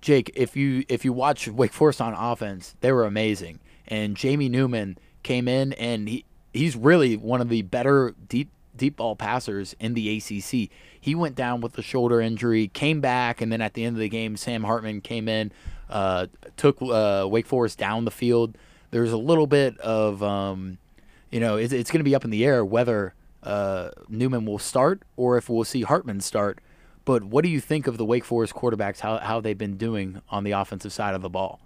[0.00, 3.60] Jake, if you if you watch Wake Forest on offense, they were amazing.
[3.90, 8.96] And Jamie Newman came in and he he's really one of the better deep deep
[8.96, 10.70] ball passers in the ACC.
[10.98, 14.00] He went down with a shoulder injury, came back, and then at the end of
[14.00, 15.52] the game, Sam Hartman came in,
[15.88, 16.26] uh,
[16.56, 18.56] took uh, Wake Forest down the field.
[18.90, 20.78] There's a little bit of, um,
[21.30, 24.58] you know, it's, it's going to be up in the air whether uh, Newman will
[24.58, 26.58] start or if we'll see Hartman start.
[27.04, 29.00] But what do you think of the Wake Forest quarterbacks?
[29.00, 31.60] How how they've been doing on the offensive side of the ball?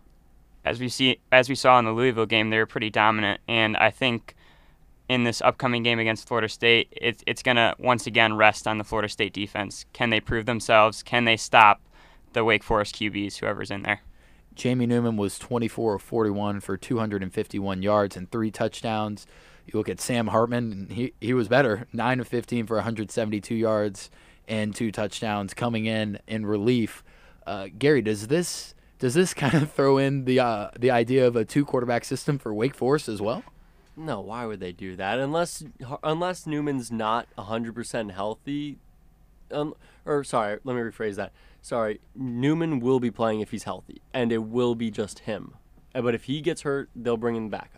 [0.64, 3.76] As we see, as we saw in the Louisville game, they were pretty dominant, and
[3.76, 4.34] I think
[5.08, 8.78] in this upcoming game against Florida State, it, it's going to once again rest on
[8.78, 9.84] the Florida State defense.
[9.92, 11.02] Can they prove themselves?
[11.02, 11.80] Can they stop
[12.32, 14.00] the Wake Forest QBs, whoever's in there?
[14.54, 19.26] Jamie Newman was 24 of 41 for 251 yards and three touchdowns.
[19.66, 24.10] You look at Sam Hartman, he, he was better, 9 of 15 for 172 yards
[24.46, 27.02] and two touchdowns coming in in relief.
[27.46, 31.36] Uh, Gary, does this does this kind of throw in the uh, the idea of
[31.36, 33.42] a two quarterback system for Wake Forest as well?
[33.96, 35.18] No, why would they do that?
[35.18, 35.64] Unless
[36.02, 38.78] unless Newman's not 100% healthy.
[39.50, 41.32] Um, or sorry, let me rephrase that.
[41.62, 45.54] Sorry, Newman will be playing if he's healthy, and it will be just him.
[45.94, 47.70] Uh, but if he gets hurt, they'll bring him back.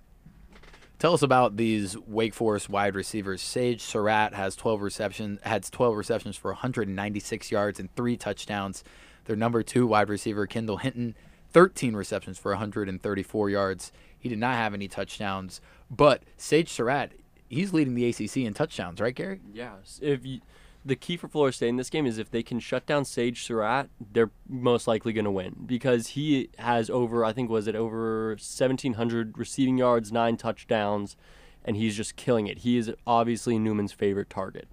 [0.98, 3.42] Tell us about these Wake Forest wide receivers.
[3.42, 8.82] Sage Surratt has 12 receptions, had 12 receptions for 196 yards and three touchdowns.
[9.26, 11.14] Their number two wide receiver, Kendall Hinton,
[11.50, 13.92] 13 receptions for 134 yards.
[14.18, 15.60] He did not have any touchdowns,
[15.90, 17.12] but Sage Surratt,
[17.48, 19.40] he's leading the ACC in touchdowns, right, Gary?
[19.52, 20.00] Yes.
[20.02, 20.40] If you,
[20.84, 23.42] the key for Florida State in this game is if they can shut down Sage
[23.42, 27.74] Surratt, they're most likely going to win because he has over, I think, was it
[27.74, 31.16] over 1,700 receiving yards, nine touchdowns,
[31.64, 32.58] and he's just killing it.
[32.58, 34.68] He is obviously Newman's favorite target.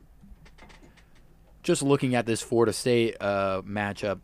[1.64, 4.20] Just looking at this Florida State uh, matchup,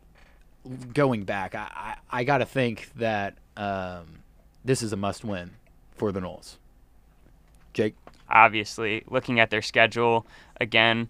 [0.92, 4.20] going back, I, I, I got to think that um,
[4.64, 5.50] this is a must win
[5.92, 6.56] for the Noles.
[7.72, 7.94] Jake?
[8.28, 10.26] Obviously, looking at their schedule,
[10.60, 11.08] again,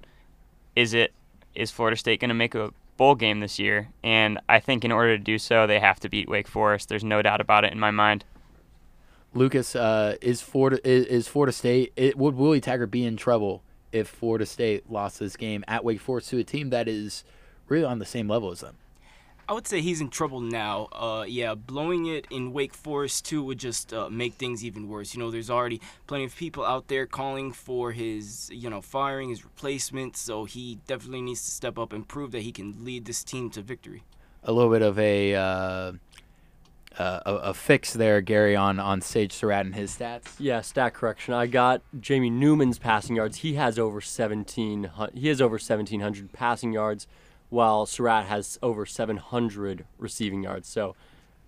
[0.74, 1.12] is it
[1.54, 3.88] is Florida State going to make a bowl game this year?
[4.02, 6.88] And I think in order to do so, they have to beat Wake Forest.
[6.88, 8.24] There's no doubt about it in my mind.
[9.34, 11.92] Lucas, uh, is Florida is, is Florida State?
[11.96, 16.00] It, would Willie Taggart be in trouble if Florida State lost this game at Wake
[16.00, 17.24] Forest to a team that is
[17.68, 18.76] really on the same level as them?
[19.50, 20.86] I would say he's in trouble now.
[20.92, 25.12] Uh, yeah, blowing it in Wake Forest too would just uh, make things even worse.
[25.12, 29.30] You know, there's already plenty of people out there calling for his, you know, firing,
[29.30, 30.16] his replacement.
[30.16, 33.50] So he definitely needs to step up and prove that he can lead this team
[33.50, 34.04] to victory.
[34.44, 35.92] A little bit of a uh, uh
[36.96, 40.28] a, a, fix there, Gary, on on Sage Surratt and his stats.
[40.38, 41.34] Yeah, stat correction.
[41.34, 43.38] I got Jamie Newman's passing yards.
[43.38, 44.90] He has over 17.
[45.12, 47.08] He has over 1,700 passing yards
[47.50, 50.68] while Surratt has over 700 receiving yards.
[50.68, 50.96] So,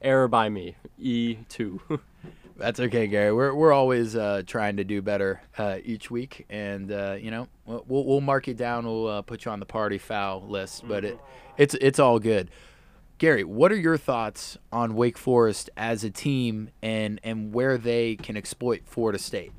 [0.03, 0.77] error by me.
[1.01, 1.81] E2.
[2.57, 3.33] That's okay, Gary.
[3.33, 7.49] We're we're always uh, trying to do better uh, each week, and uh, you know
[7.65, 8.85] we'll we'll mark you down.
[8.85, 11.19] We'll uh, put you on the party foul list, but it
[11.57, 12.51] it's it's all good.
[13.19, 18.17] Gary, what are your thoughts on Wake Forest as a team and and where they
[18.17, 19.53] can exploit Florida State?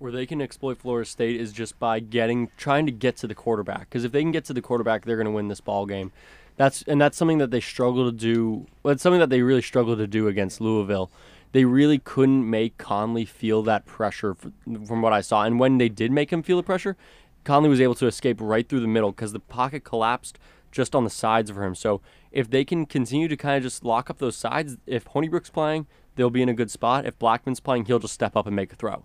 [0.00, 3.34] Where they can exploit Florida State is just by getting trying to get to the
[3.34, 3.80] quarterback.
[3.80, 6.10] Because if they can get to the quarterback, they're going to win this ball game.
[6.56, 8.66] That's and that's something that they struggle to do.
[8.82, 11.10] It's something that they really struggle to do against Louisville.
[11.52, 14.34] They really couldn't make Conley feel that pressure
[14.64, 15.44] from what I saw.
[15.44, 16.96] And when they did make him feel the pressure,
[17.44, 20.38] Conley was able to escape right through the middle because the pocket collapsed
[20.72, 21.74] just on the sides for him.
[21.74, 22.00] So
[22.32, 25.86] if they can continue to kind of just lock up those sides, if Hornibrook's playing,
[26.16, 27.04] they'll be in a good spot.
[27.04, 29.04] If Blackman's playing, he'll just step up and make a throw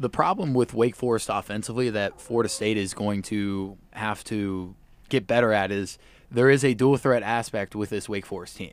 [0.00, 4.74] the problem with Wake Forest offensively that Florida State is going to have to
[5.10, 5.98] get better at is
[6.30, 8.72] there is a dual threat aspect with this Wake Forest team,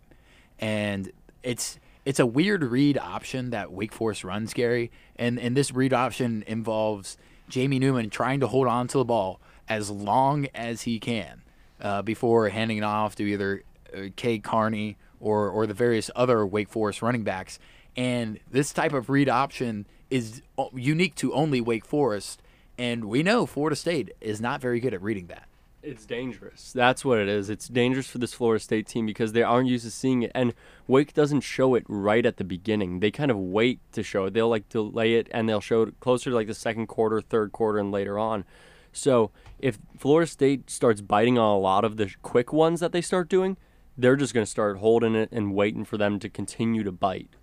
[0.57, 1.11] and
[1.43, 5.91] it's it's a weird read option that Wake Forest runs, Gary, and and this read
[5.91, 7.17] option involves
[7.49, 11.41] Jamie Newman trying to hold on to the ball as long as he can
[11.81, 13.63] uh, before handing it off to either
[13.93, 17.59] uh, Cade Carney or or the various other Wake Forest running backs.
[17.97, 20.41] And this type of read option is
[20.73, 22.41] unique to only Wake Forest,
[22.77, 25.47] and we know Florida State is not very good at reading that.
[25.83, 26.73] It's dangerous.
[26.73, 27.49] That's what it is.
[27.49, 30.53] It's dangerous for this Florida State team because they aren't used to seeing it, and
[30.87, 32.99] Wake doesn't show it right at the beginning.
[32.99, 34.33] They kind of wait to show it.
[34.33, 37.51] They'll like delay it, and they'll show it closer to like the second quarter, third
[37.51, 38.43] quarter, and later on.
[38.91, 43.01] So if Florida State starts biting on a lot of the quick ones that they
[43.01, 43.55] start doing,
[43.97, 47.35] they're just going to start holding it and waiting for them to continue to bite.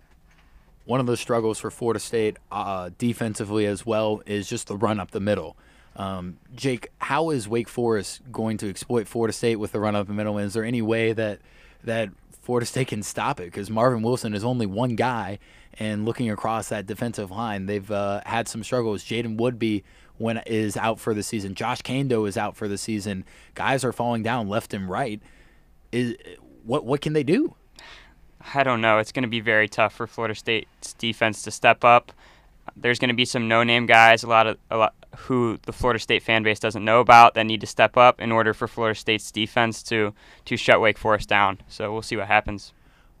[0.85, 4.99] One of the struggles for Florida State uh, defensively as well is just the run
[4.99, 5.57] up the middle.
[5.95, 10.07] Um, Jake, how is Wake Forest going to exploit Florida State with the run up
[10.07, 10.37] the middle?
[10.37, 11.39] And is there any way that
[11.83, 12.09] that
[12.41, 13.45] Florida State can stop it?
[13.45, 15.39] Because Marvin Wilson is only one guy,
[15.79, 19.03] and looking across that defensive line, they've uh, had some struggles.
[19.03, 19.83] Jaiden Woodbey
[20.17, 21.55] when is out for the season.
[21.55, 23.25] Josh Kaindoh is out for the season.
[23.53, 25.21] Guys are falling down left and right.
[25.91, 26.15] Is
[26.63, 27.55] what what can they do?
[28.53, 28.99] I don't know.
[28.99, 32.11] It's going to be very tough for Florida State's defense to step up.
[32.75, 35.99] There's going to be some no-name guys, a lot of a lot who the Florida
[35.99, 38.99] State fan base doesn't know about that need to step up in order for Florida
[38.99, 40.13] State's defense to
[40.45, 41.59] to shut Wake Forest down.
[41.67, 42.73] So we'll see what happens.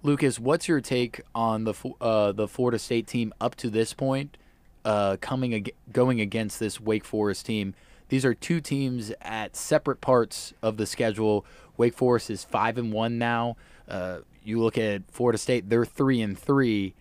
[0.03, 4.37] Lucas, what's your take on the uh, the Florida State team up to this point,
[4.83, 7.73] uh, coming ag- going against this Wake Forest team?
[8.09, 11.45] These are two teams at separate parts of the schedule.
[11.77, 13.57] Wake Forest is five and one now.
[13.87, 16.93] Uh, you look at Florida State; they're three and three.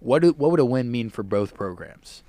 [0.00, 2.22] What do, what would a win mean for both programs?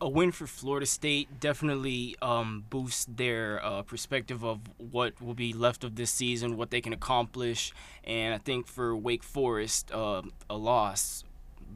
[0.00, 5.52] a win for Florida State definitely um, boosts their uh, perspective of what will be
[5.52, 7.72] left of this season, what they can accomplish,
[8.04, 11.24] and I think for Wake Forest, uh, a loss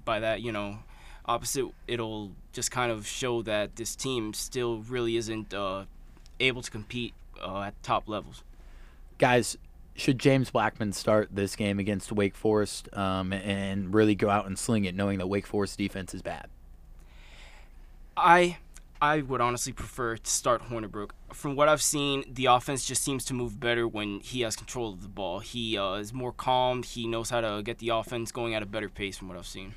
[0.04, 0.80] by that, you know,
[1.24, 5.84] opposite, it'll just kind of show that this team still really isn't uh,
[6.38, 8.42] able to compete uh, at top levels.
[9.18, 9.56] Guys,
[10.00, 14.58] should James Blackman start this game against Wake Forest um, and really go out and
[14.58, 16.48] sling it, knowing that Wake Forest defense is bad?
[18.16, 18.56] I
[19.02, 21.10] I would honestly prefer to start Hornibrook.
[21.32, 24.92] From what I've seen, the offense just seems to move better when he has control
[24.92, 25.38] of the ball.
[25.40, 26.82] He uh, is more calm.
[26.82, 29.46] He knows how to get the offense going at a better pace from what I've
[29.46, 29.74] seen.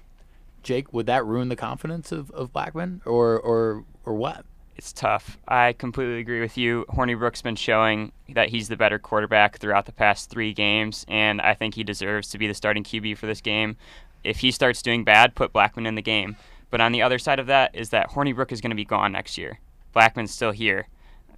[0.62, 4.46] Jake, would that ruin the confidence of, of Blackman or or or what?
[4.76, 5.38] It's tough.
[5.48, 6.86] I completely agree with you.
[6.90, 11.54] Hornibrook's been showing that he's the better quarterback throughout the past three games, and I
[11.54, 13.78] think he deserves to be the starting QB for this game.
[14.24, 16.38] If he starts doing bad, put Blackman in the game.
[16.72, 19.12] But on the other side of that is that Hornibrook is going to be gone
[19.12, 19.60] next year.
[19.94, 20.88] Blackman's still here,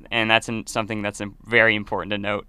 [0.09, 2.47] and that's something that's very important to note.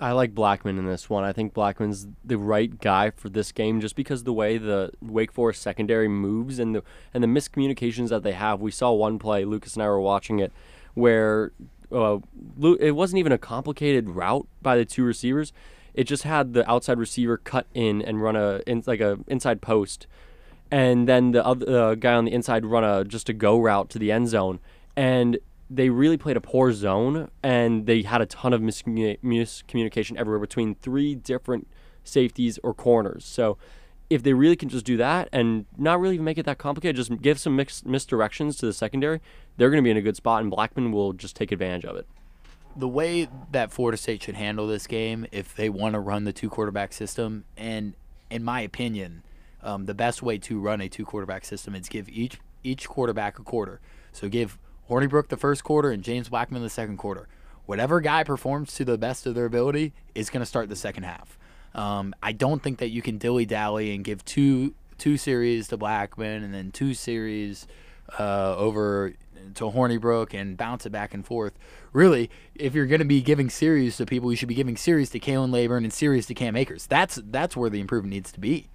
[0.00, 1.22] I like Blackman in this one.
[1.22, 5.30] I think Blackman's the right guy for this game just because the way the Wake
[5.32, 6.82] Forest secondary moves and the
[7.12, 8.60] and the miscommunications that they have.
[8.60, 10.52] We saw one play, Lucas and I were watching it,
[10.94, 11.52] where
[11.92, 12.18] uh,
[12.80, 15.52] it wasn't even a complicated route by the two receivers.
[15.94, 19.62] It just had the outside receiver cut in and run a in, like a inside
[19.62, 20.08] post,
[20.72, 23.90] and then the other uh, guy on the inside run a just a go route
[23.90, 24.58] to the end zone,
[24.96, 25.38] and
[25.70, 30.40] they really played a poor zone and they had a ton of miscommu- miscommunication everywhere
[30.40, 31.66] between three different
[32.04, 33.24] safeties or corners.
[33.24, 33.56] So
[34.10, 37.20] if they really can just do that and not really make it that complicated, just
[37.22, 39.20] give some misdirections to the secondary,
[39.56, 41.96] they're going to be in a good spot and Blackman will just take advantage of
[41.96, 42.06] it.
[42.76, 46.32] The way that Florida State should handle this game, if they want to run the
[46.32, 47.94] two quarterback system, and
[48.30, 49.22] in my opinion,
[49.62, 53.38] um, the best way to run a two quarterback system is give each each quarterback
[53.38, 53.80] a quarter.
[54.12, 54.58] So give
[54.88, 57.28] Hornibrook the first quarter and James Blackman the second quarter.
[57.66, 61.04] Whatever guy performs to the best of their ability is going to start the second
[61.04, 61.38] half.
[61.74, 65.76] Um, I don't think that you can dilly dally and give two two series to
[65.76, 67.66] Blackman and then two series
[68.18, 69.14] uh, over
[69.54, 71.58] to Hornibrook and bounce it back and forth.
[71.92, 75.10] Really, if you're going to be giving series to people, you should be giving series
[75.10, 76.86] to Khalan Laborn and series to Cam Akers.
[76.86, 78.68] That's that's where the improvement needs to be.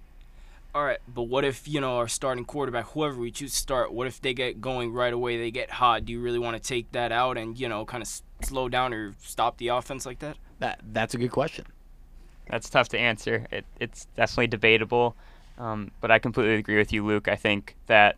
[0.72, 3.92] All right, but what if you know our starting quarterback, whoever we choose to start,
[3.92, 5.36] what if they get going right away?
[5.36, 6.04] They get hot.
[6.04, 8.68] Do you really want to take that out and you know kind of s- slow
[8.68, 10.36] down or stop the offense like that?
[10.60, 11.66] That that's a good question.
[12.48, 13.46] That's tough to answer.
[13.50, 15.16] It, it's definitely debatable,
[15.58, 17.26] um, but I completely agree with you, Luke.
[17.26, 18.16] I think that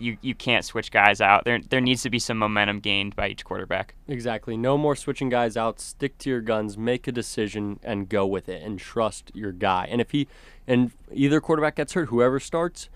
[0.00, 1.44] you you can't switch guys out.
[1.44, 3.94] There there needs to be some momentum gained by each quarterback.
[4.08, 4.56] Exactly.
[4.56, 5.80] No more switching guys out.
[5.80, 6.76] Stick to your guns.
[6.76, 9.88] Make a decision and go with it and trust your guy.
[9.90, 10.26] And if he
[10.66, 12.88] and either quarterback gets hurt, whoever starts,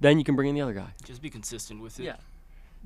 [0.00, 0.92] then you can bring in the other guy.
[1.04, 2.04] Just be consistent with it.
[2.04, 2.16] Yeah.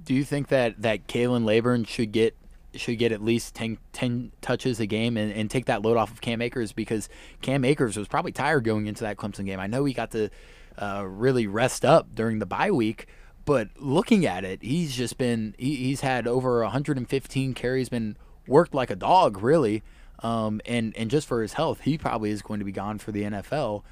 [0.04, 2.36] Do you think that that Khalan Laborn should get
[2.74, 6.10] should get at least 10, 10 touches a game and, and take that load off
[6.10, 7.08] of Cam Akers because
[7.40, 9.58] Cam Akers was probably tired going into that Clemson game.
[9.58, 10.30] I know he got to
[10.76, 13.06] uh, really rest up during the bye week,
[13.48, 18.14] but looking at it, he's just been he, he's had over 115 carries, been
[18.46, 19.82] worked like a dog, really.
[20.22, 23.10] Um, and and just for his health, he probably is going to be gone for
[23.10, 23.84] the NFL.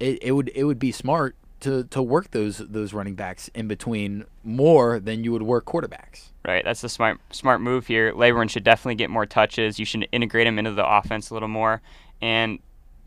[0.00, 3.68] It, it would it would be smart to, to work those those running backs in
[3.68, 6.30] between more than you would work quarterbacks.
[6.44, 8.12] Right, that's the smart smart move here.
[8.12, 9.78] Laborn should definitely get more touches.
[9.78, 11.80] You should integrate him into the offense a little more.
[12.20, 12.58] And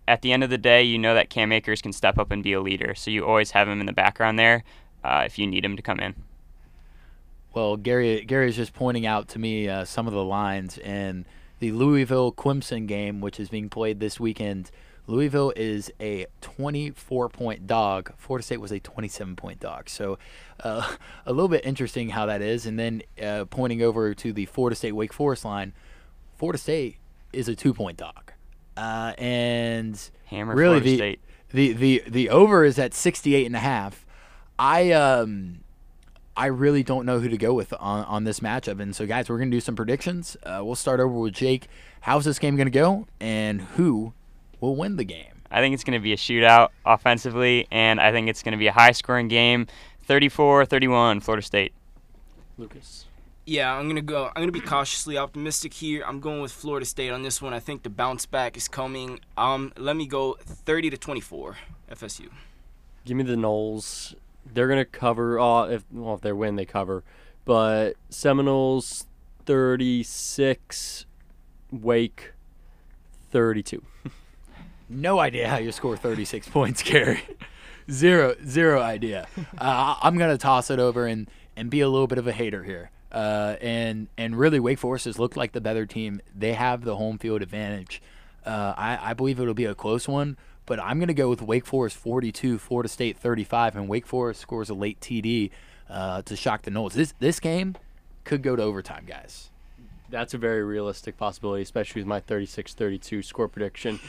[0.07, 2.41] at the end of the day, you know that Cam Akers can step up and
[2.41, 2.95] be a leader.
[2.95, 4.63] So you always have him in the background there
[5.03, 6.15] uh, if you need him to come in.
[7.53, 11.25] Well, Gary Gary is just pointing out to me uh, some of the lines in
[11.59, 14.71] the Louisville Clemson game, which is being played this weekend.
[15.07, 18.13] Louisville is a 24 point dog.
[18.17, 19.89] Florida State was a 27 point dog.
[19.89, 20.19] So
[20.63, 20.95] uh,
[21.25, 22.65] a little bit interesting how that is.
[22.65, 25.73] And then uh, pointing over to the Florida State Wake Forest line,
[26.37, 26.97] Florida State
[27.33, 28.31] is a two point dog.
[28.77, 31.19] Uh, and Hammer really Florida the, State.
[31.51, 34.05] the the the over is at 68 and a half.
[34.59, 35.61] I um
[36.37, 38.79] I really don't know who to go with on, on this matchup.
[38.79, 40.37] And so, guys, we're going to do some predictions.
[40.41, 41.67] Uh, we'll start over with Jake.
[41.99, 43.07] How's this game going to go?
[43.19, 44.13] And who
[44.61, 45.41] will win the game?
[45.51, 48.57] I think it's going to be a shootout offensively, and I think it's going to
[48.57, 49.67] be a high scoring game
[50.03, 51.73] 34 31, Florida State.
[52.57, 53.05] Lucas.
[53.45, 54.27] Yeah, I'm gonna go.
[54.27, 56.03] I'm gonna be cautiously optimistic here.
[56.05, 57.51] I'm going with Florida State on this one.
[57.51, 59.21] I think the bounce back is coming.
[59.37, 61.57] Um, let me go 30 to 24,
[61.91, 62.29] FSU.
[63.05, 64.13] Give me the Noles.
[64.45, 65.39] They're gonna cover.
[65.39, 67.03] Uh, if well, if they win, they cover.
[67.45, 69.05] But Seminoles,
[69.45, 71.05] thirty-six.
[71.71, 72.33] Wake,
[73.31, 73.83] thirty-two.
[74.89, 77.21] No idea how you score 36 points, Gary.
[77.91, 79.27] zero, zero idea.
[79.57, 82.31] Uh, I'm going to toss it over and, and be a little bit of a
[82.31, 82.89] hater here.
[83.11, 86.21] Uh, and and really, Wake Forest has looked like the better team.
[86.35, 88.01] They have the home field advantage.
[88.45, 90.37] Uh, I, I believe it'll be a close one,
[90.69, 94.39] but I'm going to go with Wake Forest 42, Florida State 35, and Wake Forest
[94.39, 95.49] scores a late TD
[95.89, 96.93] uh, to shock the Noles.
[96.93, 97.75] This this game
[98.23, 99.49] could go to overtime, guys.
[100.11, 103.99] That's a very realistic possibility, especially with my 36-32 score prediction.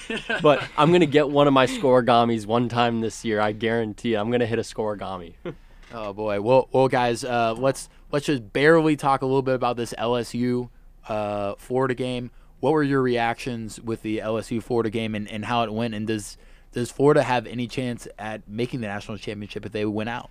[0.42, 3.40] but I'm going to get one of my scorigamis one time this year.
[3.40, 4.14] I guarantee.
[4.14, 5.34] I'm going to hit a scorigami.
[5.92, 6.40] Oh boy.
[6.40, 10.70] Well, well, guys, uh, let's let's just barely talk a little bit about this LSU
[11.08, 12.30] uh, Florida game.
[12.60, 15.94] What were your reactions with the LSU Florida game and, and how it went?
[15.94, 16.36] And does
[16.72, 20.30] does Florida have any chance at making the national championship if they win out?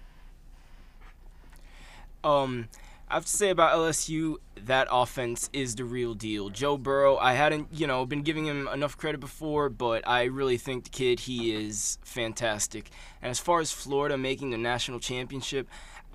[2.23, 2.67] Um,
[3.09, 4.35] I have to say about LSU,
[4.65, 6.49] that offense is the real deal.
[6.49, 10.57] Joe Burrow, I hadn't, you know, been giving him enough credit before, but I really
[10.57, 12.89] think the kid, he is fantastic.
[13.21, 15.67] And as far as Florida making the national championship,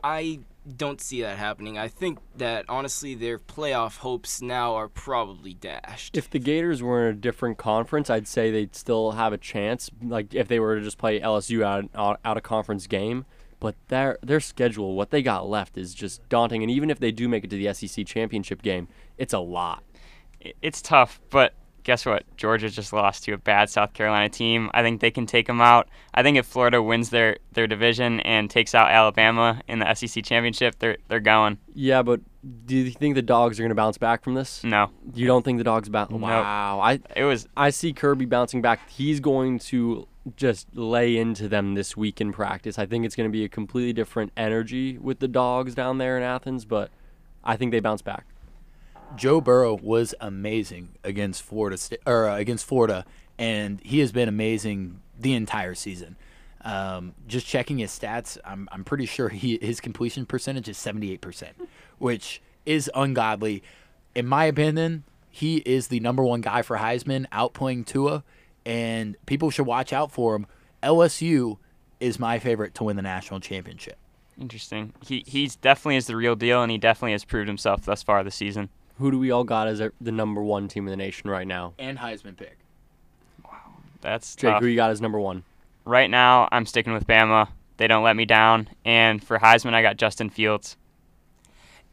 [0.03, 0.41] I
[0.76, 1.78] don't see that happening.
[1.78, 6.16] I think that honestly, their playoff hopes now are probably dashed.
[6.16, 9.90] If the Gators were in a different conference, I'd say they'd still have a chance.
[10.02, 13.26] Like if they were to just play LSU out out, out of conference game,
[13.60, 16.62] but their their schedule, what they got left, is just daunting.
[16.62, 18.88] And even if they do make it to the SEC championship game,
[19.18, 19.82] it's a lot.
[20.60, 21.54] It's tough, but
[21.85, 22.24] guess what?
[22.37, 24.70] Georgia just lost to a bad South Carolina team.
[24.74, 25.89] I think they can take them out.
[26.14, 30.24] I think if Florida wins their, their division and takes out Alabama in the SEC
[30.24, 31.59] championship, they're they're going.
[31.74, 32.20] Yeah, but
[32.66, 34.64] do you think the dogs are going to bounce back from this?
[34.64, 36.11] No, You don't think the dogs bounce?
[36.11, 36.22] Nope.
[36.22, 38.89] Wow, I it was I see Kirby bouncing back.
[38.89, 42.78] He's going to just lay into them this week in practice.
[42.78, 46.16] I think it's going to be a completely different energy with the dogs down there
[46.16, 46.91] in Athens, but
[47.45, 48.26] I think they bounce back.
[49.16, 53.04] Joe Burrow was amazing against Florida Sta- or uh, against Florida,
[53.38, 56.16] and he has been amazing the entire season.
[56.62, 61.20] Um, just checking his stats, I'm I'm pretty sure he his completion percentage is 78
[61.20, 61.56] percent,
[61.98, 63.62] which is ungodly.
[64.14, 68.24] In my opinion, he is the number one guy for Heisman, outplaying Tua,
[68.64, 70.46] and people should watch out for him.
[70.82, 71.58] LSU
[72.00, 73.96] is my favorite to win the national championship.
[74.40, 74.92] interesting.
[75.04, 78.24] He he's definitely is the real deal, and he definitely has proved himself thus far
[78.24, 78.70] this season.
[78.99, 81.47] Who do we all got as our- the number one team in the nation right
[81.47, 81.74] now?
[81.78, 82.59] And Heisman pick.
[83.45, 83.51] Wow,
[84.01, 84.62] that's Jake, tough.
[84.62, 85.42] who you got as number one?
[85.84, 87.49] Right now, I'm sticking with Bama.
[87.76, 88.68] They don't let me down.
[88.84, 90.76] And for Heisman, I got Justin Fields.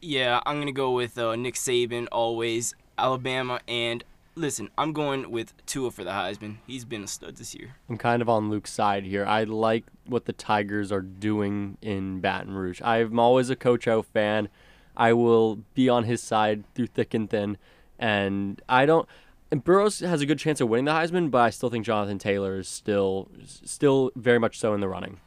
[0.00, 4.02] Yeah, I'm gonna go with uh, Nick Saban always, Alabama, and
[4.34, 6.56] listen, I'm going with Tua for the Heisman.
[6.66, 7.76] He's been a stud this year.
[7.88, 9.24] I'm kind of on Luke's side here.
[9.26, 12.80] I like what the Tigers are doing in Baton Rouge.
[12.82, 14.48] I'm always a Coach O fan.
[14.96, 17.56] I will be on his side through thick and thin.
[17.98, 19.08] And I don't.
[19.50, 22.18] And Burrows has a good chance of winning the Heisman, but I still think Jonathan
[22.18, 25.20] Taylor is still, still very much so in the running.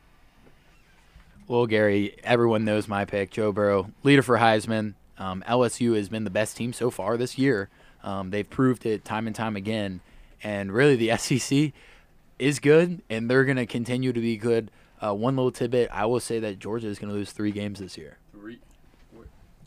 [1.48, 3.30] Well, Gary, everyone knows my pick.
[3.30, 4.96] Joe Burrow, leader for Heisman.
[5.20, 7.70] Um, LSU has been the best team so far this year.
[8.04, 10.02] Um, they've proved it time and time again.
[10.42, 11.72] And really, the SEC
[12.40, 14.72] is good, and they're going to continue to be good.
[15.04, 17.80] Uh, one little tidbit: I will say that Georgia is going to lose three games
[17.80, 18.18] this year.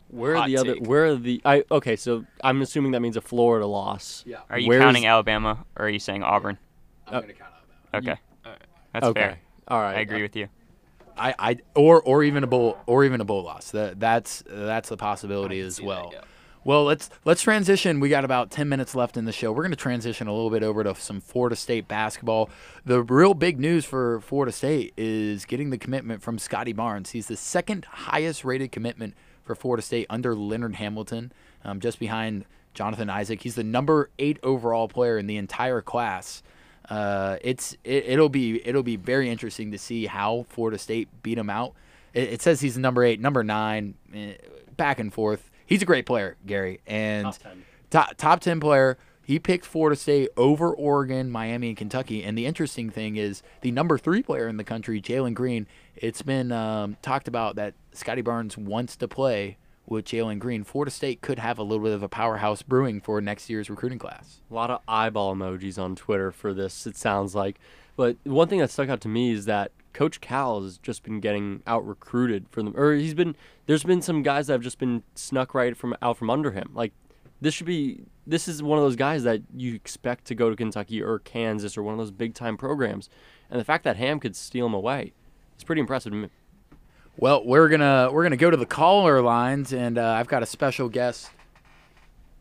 [0.09, 0.19] Three.
[0.19, 0.73] Where are Hot the other?
[0.75, 0.87] take.
[0.87, 1.41] Where are the?
[1.45, 1.95] I okay.
[1.95, 4.23] So I'm assuming that means a Florida loss.
[4.25, 6.57] Yeah, Are you Where's- counting Alabama or are you saying Auburn?
[7.07, 7.51] I'm Uh, going to count
[7.93, 8.11] Alabama.
[8.11, 8.59] Okay.
[8.93, 9.19] That's okay.
[9.21, 9.39] fair.
[9.67, 9.97] All right.
[9.97, 10.47] I agree with you.
[11.17, 13.71] I, I or or even a bowl or even a bowl loss.
[13.71, 16.09] That that's that's the possibility as see that, well.
[16.13, 16.21] yeah.
[16.65, 17.99] Well, let's let's transition.
[17.99, 19.51] We got about ten minutes left in the show.
[19.51, 22.49] We're going to transition a little bit over to some Florida State basketball.
[22.85, 27.11] The real big news for Florida State is getting the commitment from Scottie Barnes.
[27.11, 29.13] He's the second highest rated commitment
[29.49, 31.31] for Florida State under Leonard Hamilton,
[31.65, 32.45] um, just behind
[32.75, 33.41] Jonathan Isaac.
[33.41, 36.43] He's the number eight overall player in the entire class.
[36.87, 41.35] Uh, it's it, it'll be it'll be very interesting to see how Florida State beat
[41.39, 41.73] him out.
[42.13, 44.33] It, it says he's number eight, number nine, eh,
[44.77, 45.49] back and forth.
[45.65, 47.63] He's a great player, Gary, and Top 10.
[47.89, 48.99] top top ten player.
[49.29, 52.23] He picked Florida State over Oregon, Miami, and Kentucky.
[52.23, 55.67] And the interesting thing is the number three player in the country, Jalen Green.
[55.95, 60.63] It's been um, talked about that Scottie Barnes wants to play with Jalen Green.
[60.63, 63.99] Florida State could have a little bit of a powerhouse brewing for next year's recruiting
[63.99, 64.41] class.
[64.49, 66.87] A lot of eyeball emojis on Twitter for this.
[66.87, 67.59] It sounds like,
[67.95, 71.19] but one thing that stuck out to me is that Coach Cal has just been
[71.19, 73.35] getting out recruited for them, or he's been.
[73.67, 76.71] There's been some guys that have just been snuck right from out from under him.
[76.73, 76.93] Like
[77.41, 78.03] this should be.
[78.27, 81.77] This is one of those guys that you expect to go to Kentucky or Kansas
[81.77, 83.09] or one of those big time programs,
[83.49, 85.13] and the fact that Ham could steal him away,
[85.55, 86.29] it's pretty impressive to me.
[87.17, 90.45] Well, we're gonna we're gonna go to the caller lines, and uh, I've got a
[90.45, 91.31] special guest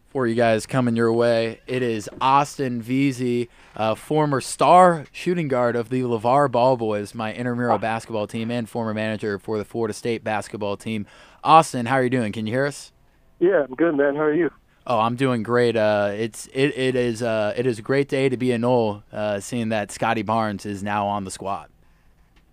[0.09, 1.61] for you guys coming your way.
[1.67, 7.33] It is Austin Veazey, uh, former star shooting guard of the LeVar Ball Boys, my
[7.35, 11.07] intramural basketball team, and former manager for the Florida State basketball team.
[11.45, 12.33] Austin, how are you doing?
[12.33, 12.93] Can you hear us?
[13.39, 14.17] Yeah, I'm good, man.
[14.17, 14.51] How are you?
[14.89, 15.77] Oh, I'm doing great.
[15.77, 19.03] Uh, it's it, it is uh, it is a great day to be a Nole,
[19.13, 21.69] uh, seeing that Scottie Barnes is now on the squad.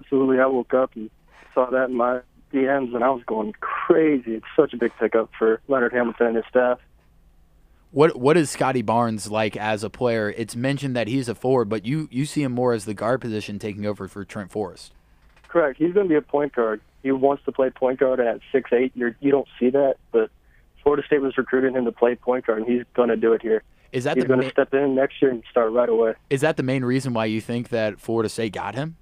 [0.01, 0.41] Absolutely.
[0.41, 1.09] I woke up and
[1.53, 2.19] saw that in my
[2.53, 4.36] DMs, and I was going crazy.
[4.36, 6.79] It's such a big pickup for Leonard Hamilton and his staff.
[7.91, 10.29] What what is Scottie Barnes like as a player?
[10.36, 13.21] It's mentioned that he's a forward, but you you see him more as the guard
[13.21, 14.91] position taking over for Trent Forrest.
[15.47, 15.79] Correct.
[15.79, 16.81] He's going to be a point guard.
[17.01, 19.95] He wants to play point guard, and at six eight, you're you don't see that.
[20.11, 20.31] But
[20.86, 23.41] Florida State was recruiting him to play point guard, and he's going to do it
[23.41, 23.63] here.
[23.91, 26.13] Is that He's the going ma- to step in next year and start right away.
[26.29, 28.95] is that the main reason why you think that Florida State got him?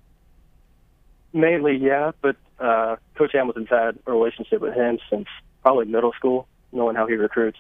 [1.34, 5.28] Mainly, yeah, but uh, Coach Hamilton's had a relationship with him since
[5.62, 7.58] probably middle school, knowing how he recruits.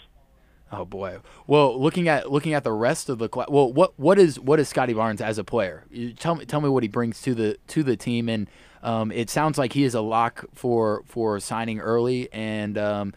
[0.71, 1.17] Oh boy.
[1.45, 4.59] Well, looking at looking at the rest of the class, well, what what is what
[4.59, 5.83] is Scottie Barnes as a player?
[5.91, 8.47] You tell me tell me what he brings to the to the team, and
[8.81, 13.13] um, it sounds like he is a lock for for signing early, and um,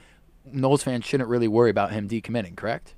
[0.53, 2.57] Noles fans shouldn't really worry about him decommitting.
[2.57, 2.95] Correct?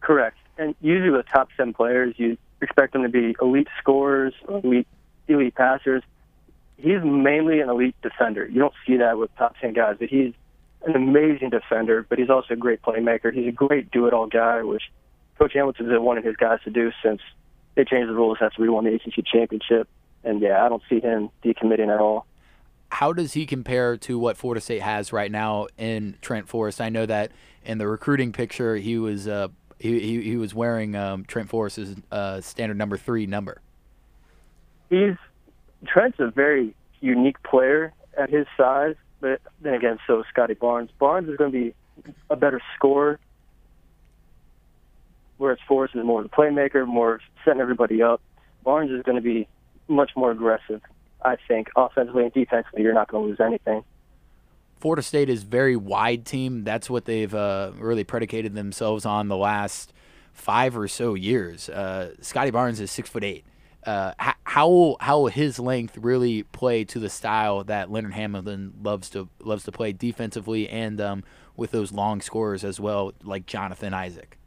[0.00, 0.36] Correct.
[0.58, 4.86] And usually with top 10 players, you expect them to be elite scorers, elite,
[5.28, 6.02] elite passers.
[6.78, 8.46] He's mainly an elite defender.
[8.46, 10.32] You don't see that with top 10 guys, but he's
[10.86, 13.32] an amazing defender, but he's also a great playmaker.
[13.32, 14.84] He's a great do-it-all guy, which
[15.38, 17.20] Coach Hamilton has wanted his guys to do since
[17.74, 19.88] they changed the rules after we won the ACC championship.
[20.24, 22.26] And yeah, I don't see him decommitting at all.
[22.90, 26.80] How does he compare to what Florida State has right now in Trent Forrest?
[26.80, 27.32] I know that
[27.64, 31.96] in the recruiting picture, he was uh, he, he he was wearing um, Trent Forrest's
[32.10, 33.60] uh, standard number three number.
[34.88, 35.16] he's
[35.86, 40.90] Trent's a very unique player at his size, but then again, so is Scottie Barnes.
[40.98, 41.74] Barnes is going to be
[42.30, 43.18] a better scorer,
[45.36, 48.20] whereas Forrest is more of a playmaker, more setting everybody up.
[48.64, 49.46] Barnes is going to be
[49.88, 50.80] much more aggressive.
[51.26, 53.82] I think offensively and defensively, you're not going to lose anything.
[54.76, 56.62] Florida State is very wide team.
[56.62, 59.92] That's what they've uh, really predicated themselves on the last
[60.32, 61.68] five or so years.
[61.68, 63.44] Uh, Scottie Barnes is six foot eight.
[63.84, 64.12] Uh,
[64.44, 69.10] how will, how will his length really play to the style that Leonard Hamilton loves
[69.10, 71.24] to loves to play defensively and um,
[71.56, 74.38] with those long scorers as well, like Jonathan Isaac?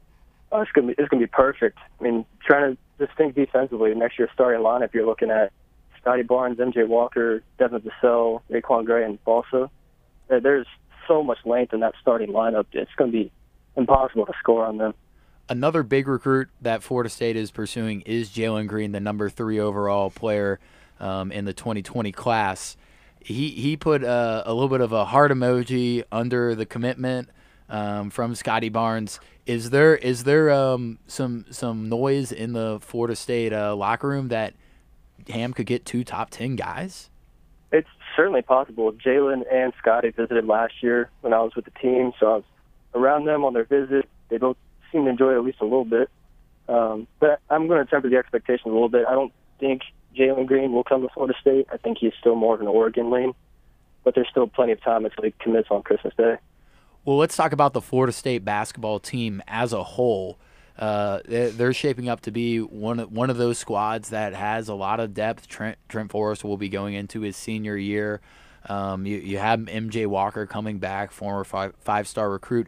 [0.51, 1.77] Oh, it's gonna be it's gonna be perfect.
[1.99, 3.93] I mean, trying to just think defensively.
[3.95, 5.51] Next year's starting lineup, you're looking at
[6.01, 9.69] Scottie Barnes, MJ Walker, Devin Vassell, Raquan Gray, and Balsa.
[10.29, 10.67] Uh, There's
[11.07, 12.65] so much length in that starting lineup.
[12.71, 13.31] It's gonna be
[13.75, 14.93] impossible to score on them.
[15.49, 20.11] Another big recruit that Florida State is pursuing is Jalen Green, the number three overall
[20.11, 20.59] player
[20.99, 22.77] um, in the 2020 class.
[23.19, 27.29] He he put uh, a little bit of a heart emoji under the commitment
[27.69, 29.19] um, from Scottie Barnes.
[29.45, 34.27] Is there is there um, some some noise in the Florida State uh, locker room
[34.29, 34.53] that
[35.29, 37.09] Ham could get two top ten guys?
[37.71, 38.91] It's certainly possible.
[38.91, 42.43] Jalen and Scottie visited last year when I was with the team, so I was
[42.95, 44.09] around them on their visit.
[44.29, 44.57] They both
[44.91, 46.09] seem to enjoy it at least a little bit.
[46.67, 49.05] Um, but I'm going to temper the expectations a little bit.
[49.07, 49.81] I don't think
[50.15, 51.67] Jalen Green will come to Florida State.
[51.71, 53.33] I think he's still more of an Oregon lane,
[54.03, 56.37] but there's still plenty of time until he commits on Christmas Day.
[57.05, 60.37] Well, let's talk about the Florida State basketball team as a whole.
[60.79, 64.73] Uh, they're shaping up to be one of, one of those squads that has a
[64.73, 65.45] lot of depth.
[65.49, 68.21] Trent, Trent Forrest will be going into his senior year.
[68.67, 72.67] Um, you, you have MJ Walker coming back, former five, five star recruit.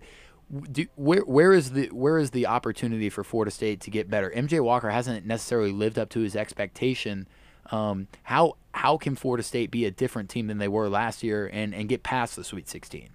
[0.70, 4.30] Do, where where is the where is the opportunity for Florida State to get better?
[4.36, 7.30] MJ Walker hasn't necessarily lived up to his expectation.
[7.72, 11.50] Um, how how can Florida State be a different team than they were last year
[11.54, 13.10] and, and get past the Sweet 16?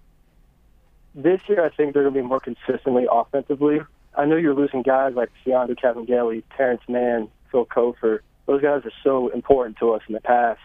[1.15, 3.81] This year, I think they're going to be more consistently offensively.
[4.17, 8.21] I know you're losing guys like Mfiondu Kabengele, Terrence Mann, Phil Cofer.
[8.47, 10.61] Those guys are so important to us in the past.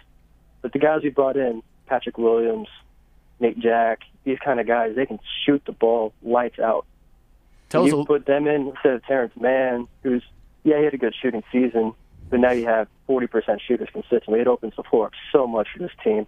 [0.62, 2.70] But the guys we brought in, Patrick Williams,
[3.40, 6.86] Nate Jack, these kind of guys, they can shoot the ball lights out.
[7.70, 10.24] Tell you put them in instead of Terrence Mann, who's
[10.64, 11.94] yeah, he had a good shooting season,
[12.30, 14.40] but now you have 40% shooters consistently.
[14.40, 16.28] It opens the floor up so much for this team.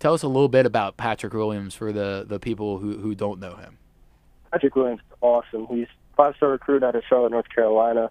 [0.00, 3.38] Tell us a little bit about Patrick Williams for the, the people who, who don't
[3.38, 3.78] know him.
[4.50, 5.66] Patrick Williams is awesome.
[5.68, 5.86] He's
[6.18, 8.10] five star recruit out of Charlotte, North Carolina.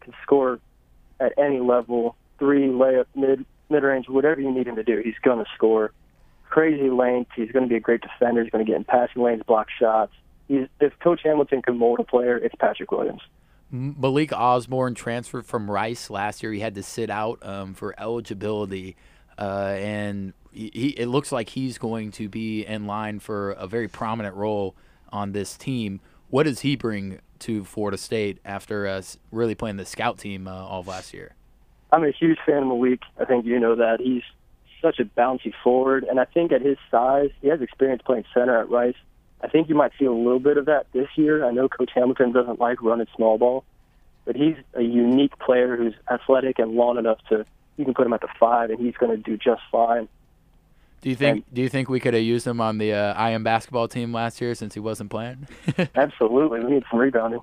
[0.00, 0.60] Can score
[1.20, 5.18] at any level, three, layup, mid mid range, whatever you need him to do, he's
[5.22, 5.92] going to score.
[6.48, 7.32] Crazy length.
[7.36, 8.42] He's going to be a great defender.
[8.42, 10.12] He's going to get in passing lanes, block shots.
[10.46, 13.20] He's, if Coach Hamilton can mold a player, it's Patrick Williams.
[13.70, 16.52] Malik Osborne transferred from Rice last year.
[16.52, 18.96] He had to sit out um, for eligibility,
[19.38, 23.88] uh, and he, it looks like he's going to be in line for a very
[23.88, 24.74] prominent role
[25.12, 26.00] on this team.
[26.30, 29.02] What does he bring to Florida State after uh,
[29.32, 31.34] really playing the scout team uh, all of last year?
[31.90, 33.00] I'm a huge fan of Malik.
[33.18, 34.00] I think you know that.
[34.00, 34.22] He's
[34.82, 38.60] such a bouncy forward, and I think at his size, he has experience playing center
[38.60, 38.94] at Rice.
[39.40, 41.46] I think you might see a little bit of that this year.
[41.46, 43.64] I know Coach Hamilton doesn't like running small ball,
[44.26, 47.46] but he's a unique player who's athletic and long enough to
[47.78, 50.08] you can put him at the five, and he's going to do just fine.
[51.00, 51.44] Do you think?
[51.46, 54.12] And, do you think we could have used him on the uh, IM basketball team
[54.12, 55.46] last year since he wasn't playing?
[55.94, 57.40] absolutely, we need some rebounding.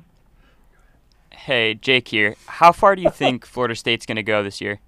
[1.32, 2.36] Hey, Jake here.
[2.48, 4.80] How far do you think Florida State's going to go this year?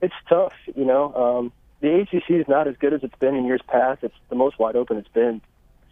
[0.00, 1.14] It's tough, you know.
[1.14, 4.02] Um, the ACC is not as good as it's been in years past.
[4.02, 5.40] It's the most wide open it's been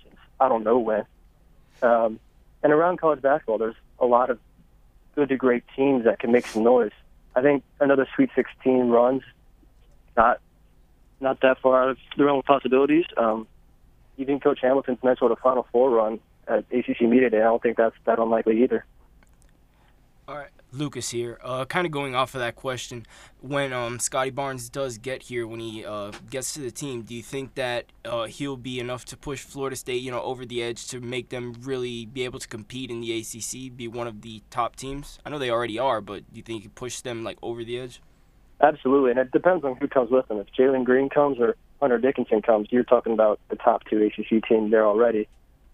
[0.02, 1.04] since I don't know when.
[1.82, 2.18] Um,
[2.62, 4.38] and around college basketball, there's a lot of
[5.14, 6.92] good to great teams that can make some noise.
[7.34, 9.22] I think another Sweet 16 runs
[10.16, 10.40] not
[11.20, 13.04] not that far out of the realm of possibilities.
[13.16, 13.46] Um,
[14.16, 17.96] even Coach Hamilton's Minnesota Final Four run at ACC Media Day, I don't think that's
[18.04, 18.84] that unlikely either.
[20.26, 21.38] All right, Lucas here.
[21.42, 23.06] Uh, kind of going off of that question,
[23.40, 27.14] when um, Scottie Barnes does get here, when he uh, gets to the team, do
[27.14, 30.62] you think that uh, he'll be enough to push Florida State, you know, over the
[30.62, 34.20] edge to make them really be able to compete in the ACC, be one of
[34.20, 35.18] the top teams?
[35.24, 37.78] I know they already are, but do you think he push them like over the
[37.78, 38.02] edge?
[38.60, 40.38] Absolutely, and it depends on who comes with them.
[40.38, 44.42] If Jalen Green comes or Hunter Dickinson comes, you're talking about the top two ACC
[44.48, 45.28] teams there already.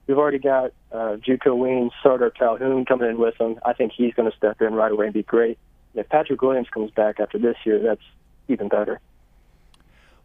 [0.06, 3.58] We've already got uh, Juco Ween, Sardaar Calhoun coming in with him.
[3.64, 5.58] I think he's going to step in right away and be great.
[5.94, 8.02] And if Patrick Williams comes back after this year, that's
[8.48, 9.00] even better.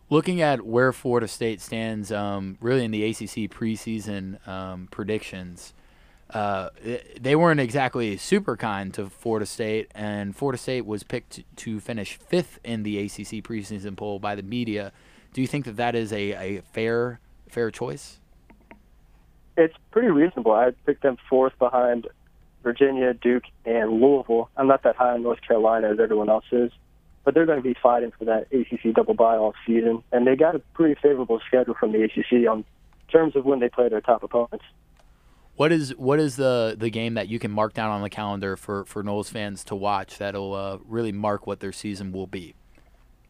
[0.10, 5.74] Looking at where Florida State stands, um, really in the ACC preseason um, predictions,
[6.30, 6.70] uh,
[7.20, 12.18] they weren't exactly super kind to Florida State, and Florida State was picked to finish
[12.18, 14.92] fifth in the ACC preseason poll by the media.
[15.34, 18.20] Do you think that that is a, a fair fair choice?
[19.60, 20.54] it's pretty reasonable.
[20.54, 22.08] I picked them fourth behind
[22.64, 24.50] Virginia, Duke, and Louisville.
[24.56, 26.72] I'm not that high on North Carolina as everyone else is,
[27.24, 30.36] but they're going to be fighting for that ACC double bye all season, and they
[30.36, 32.64] got a pretty favorable schedule from the ACC on
[33.12, 34.66] terms of when they play their top opponents.
[35.60, 38.56] What is what is the the game that you can mark down on the calendar
[38.56, 42.56] for for Noles fans to watch that'll uh, really mark what their season will be?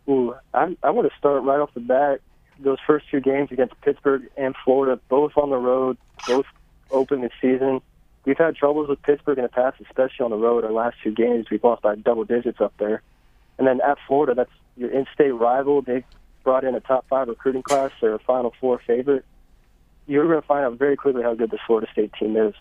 [0.07, 2.21] Ooh, I, I want to start right off the bat
[2.59, 6.45] those first two games against Pittsburgh and Florida, both on the road, both
[6.91, 7.81] open this season.
[8.25, 10.63] We've had troubles with Pittsburgh in the past, especially on the road.
[10.63, 13.01] Our last two games, we've lost by double digits up there.
[13.57, 15.81] And then at Florida, that's your in-state rival.
[15.81, 16.05] They
[16.43, 17.89] brought in a top five recruiting class.
[17.99, 19.25] They're a Final Four favorite.
[20.09, 22.55] You're going to find out very quickly how good this Florida State team is.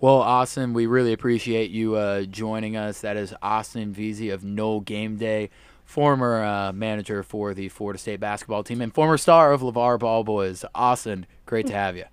[0.00, 3.00] Well, Austin, we really appreciate you uh, joining us.
[3.00, 5.50] That is Austin Veazey of No Game Day
[5.84, 10.24] former uh, manager for the Florida State basketball team and former star of LeVar Ball
[10.24, 10.64] Boys.
[10.74, 12.04] Austin, great to have you.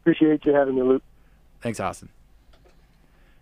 [0.00, 1.02] Appreciate you having me, Luke.
[1.60, 2.08] Thanks, Austin.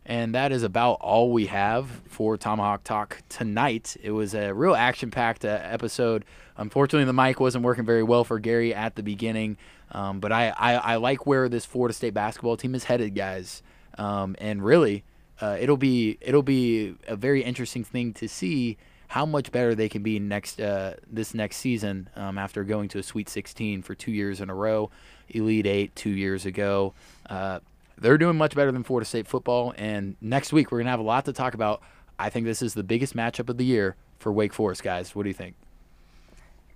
[0.05, 3.97] And that is about all we have for Tomahawk Talk tonight.
[4.03, 6.25] It was a real action packed uh, episode.
[6.57, 9.57] Unfortunately, the mic wasn't working very well for Gary at the beginning,
[9.97, 13.63] um, but I, I, I, like where this Florida State basketball team is headed, guys.
[13.97, 15.05] Um, and really,
[15.41, 18.77] uh, it'll be it'll be a very interesting thing to see
[19.09, 22.99] how much better they can be next uh, this next season um, after going to
[22.99, 24.91] a Sweet 16 for two years in a row,
[25.31, 26.93] Elite Eight two years ago.
[27.31, 27.61] Uh,
[27.97, 29.73] they're doing much better than Florida State football.
[29.79, 31.81] And next week, we're to have a lot to talk about.
[32.19, 35.15] I think this is the biggest matchup of the year for Wake Forest, guys.
[35.15, 35.55] What do you think?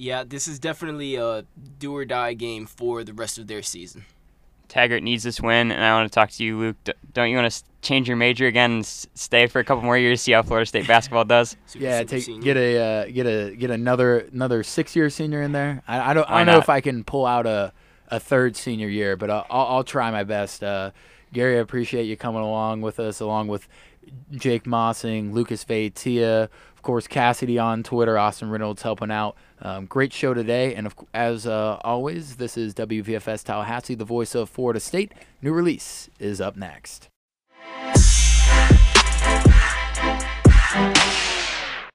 [0.01, 1.45] Yeah, this is definitely a
[1.79, 4.07] do or die game for the rest of their season.
[4.67, 6.77] Taggart needs this win, and I want to talk to you, Luke.
[7.13, 10.23] don't you want to change your major again and stay for a couple more years,
[10.23, 11.55] see how Florida State basketball does?
[11.67, 15.43] Super, yeah, super take get a uh, get a get another another six year senior
[15.43, 15.83] in there.
[15.87, 16.53] I, I don't Why I don't not?
[16.53, 17.73] know if I can pull out a
[18.09, 20.65] a third senior year, but I'll, I'll try my best.
[20.65, 20.93] Uh,
[21.33, 23.69] Gary, I appreciate you coming along with us, along with
[24.33, 29.37] Jake Mossing, Lucas Tia, of course, Cassidy on Twitter, Austin Reynolds helping out.
[29.61, 30.75] Um, great show today.
[30.75, 35.13] And of, as uh, always, this is WVFS Tallahassee, the voice of Florida State.
[35.43, 37.11] New release is up next.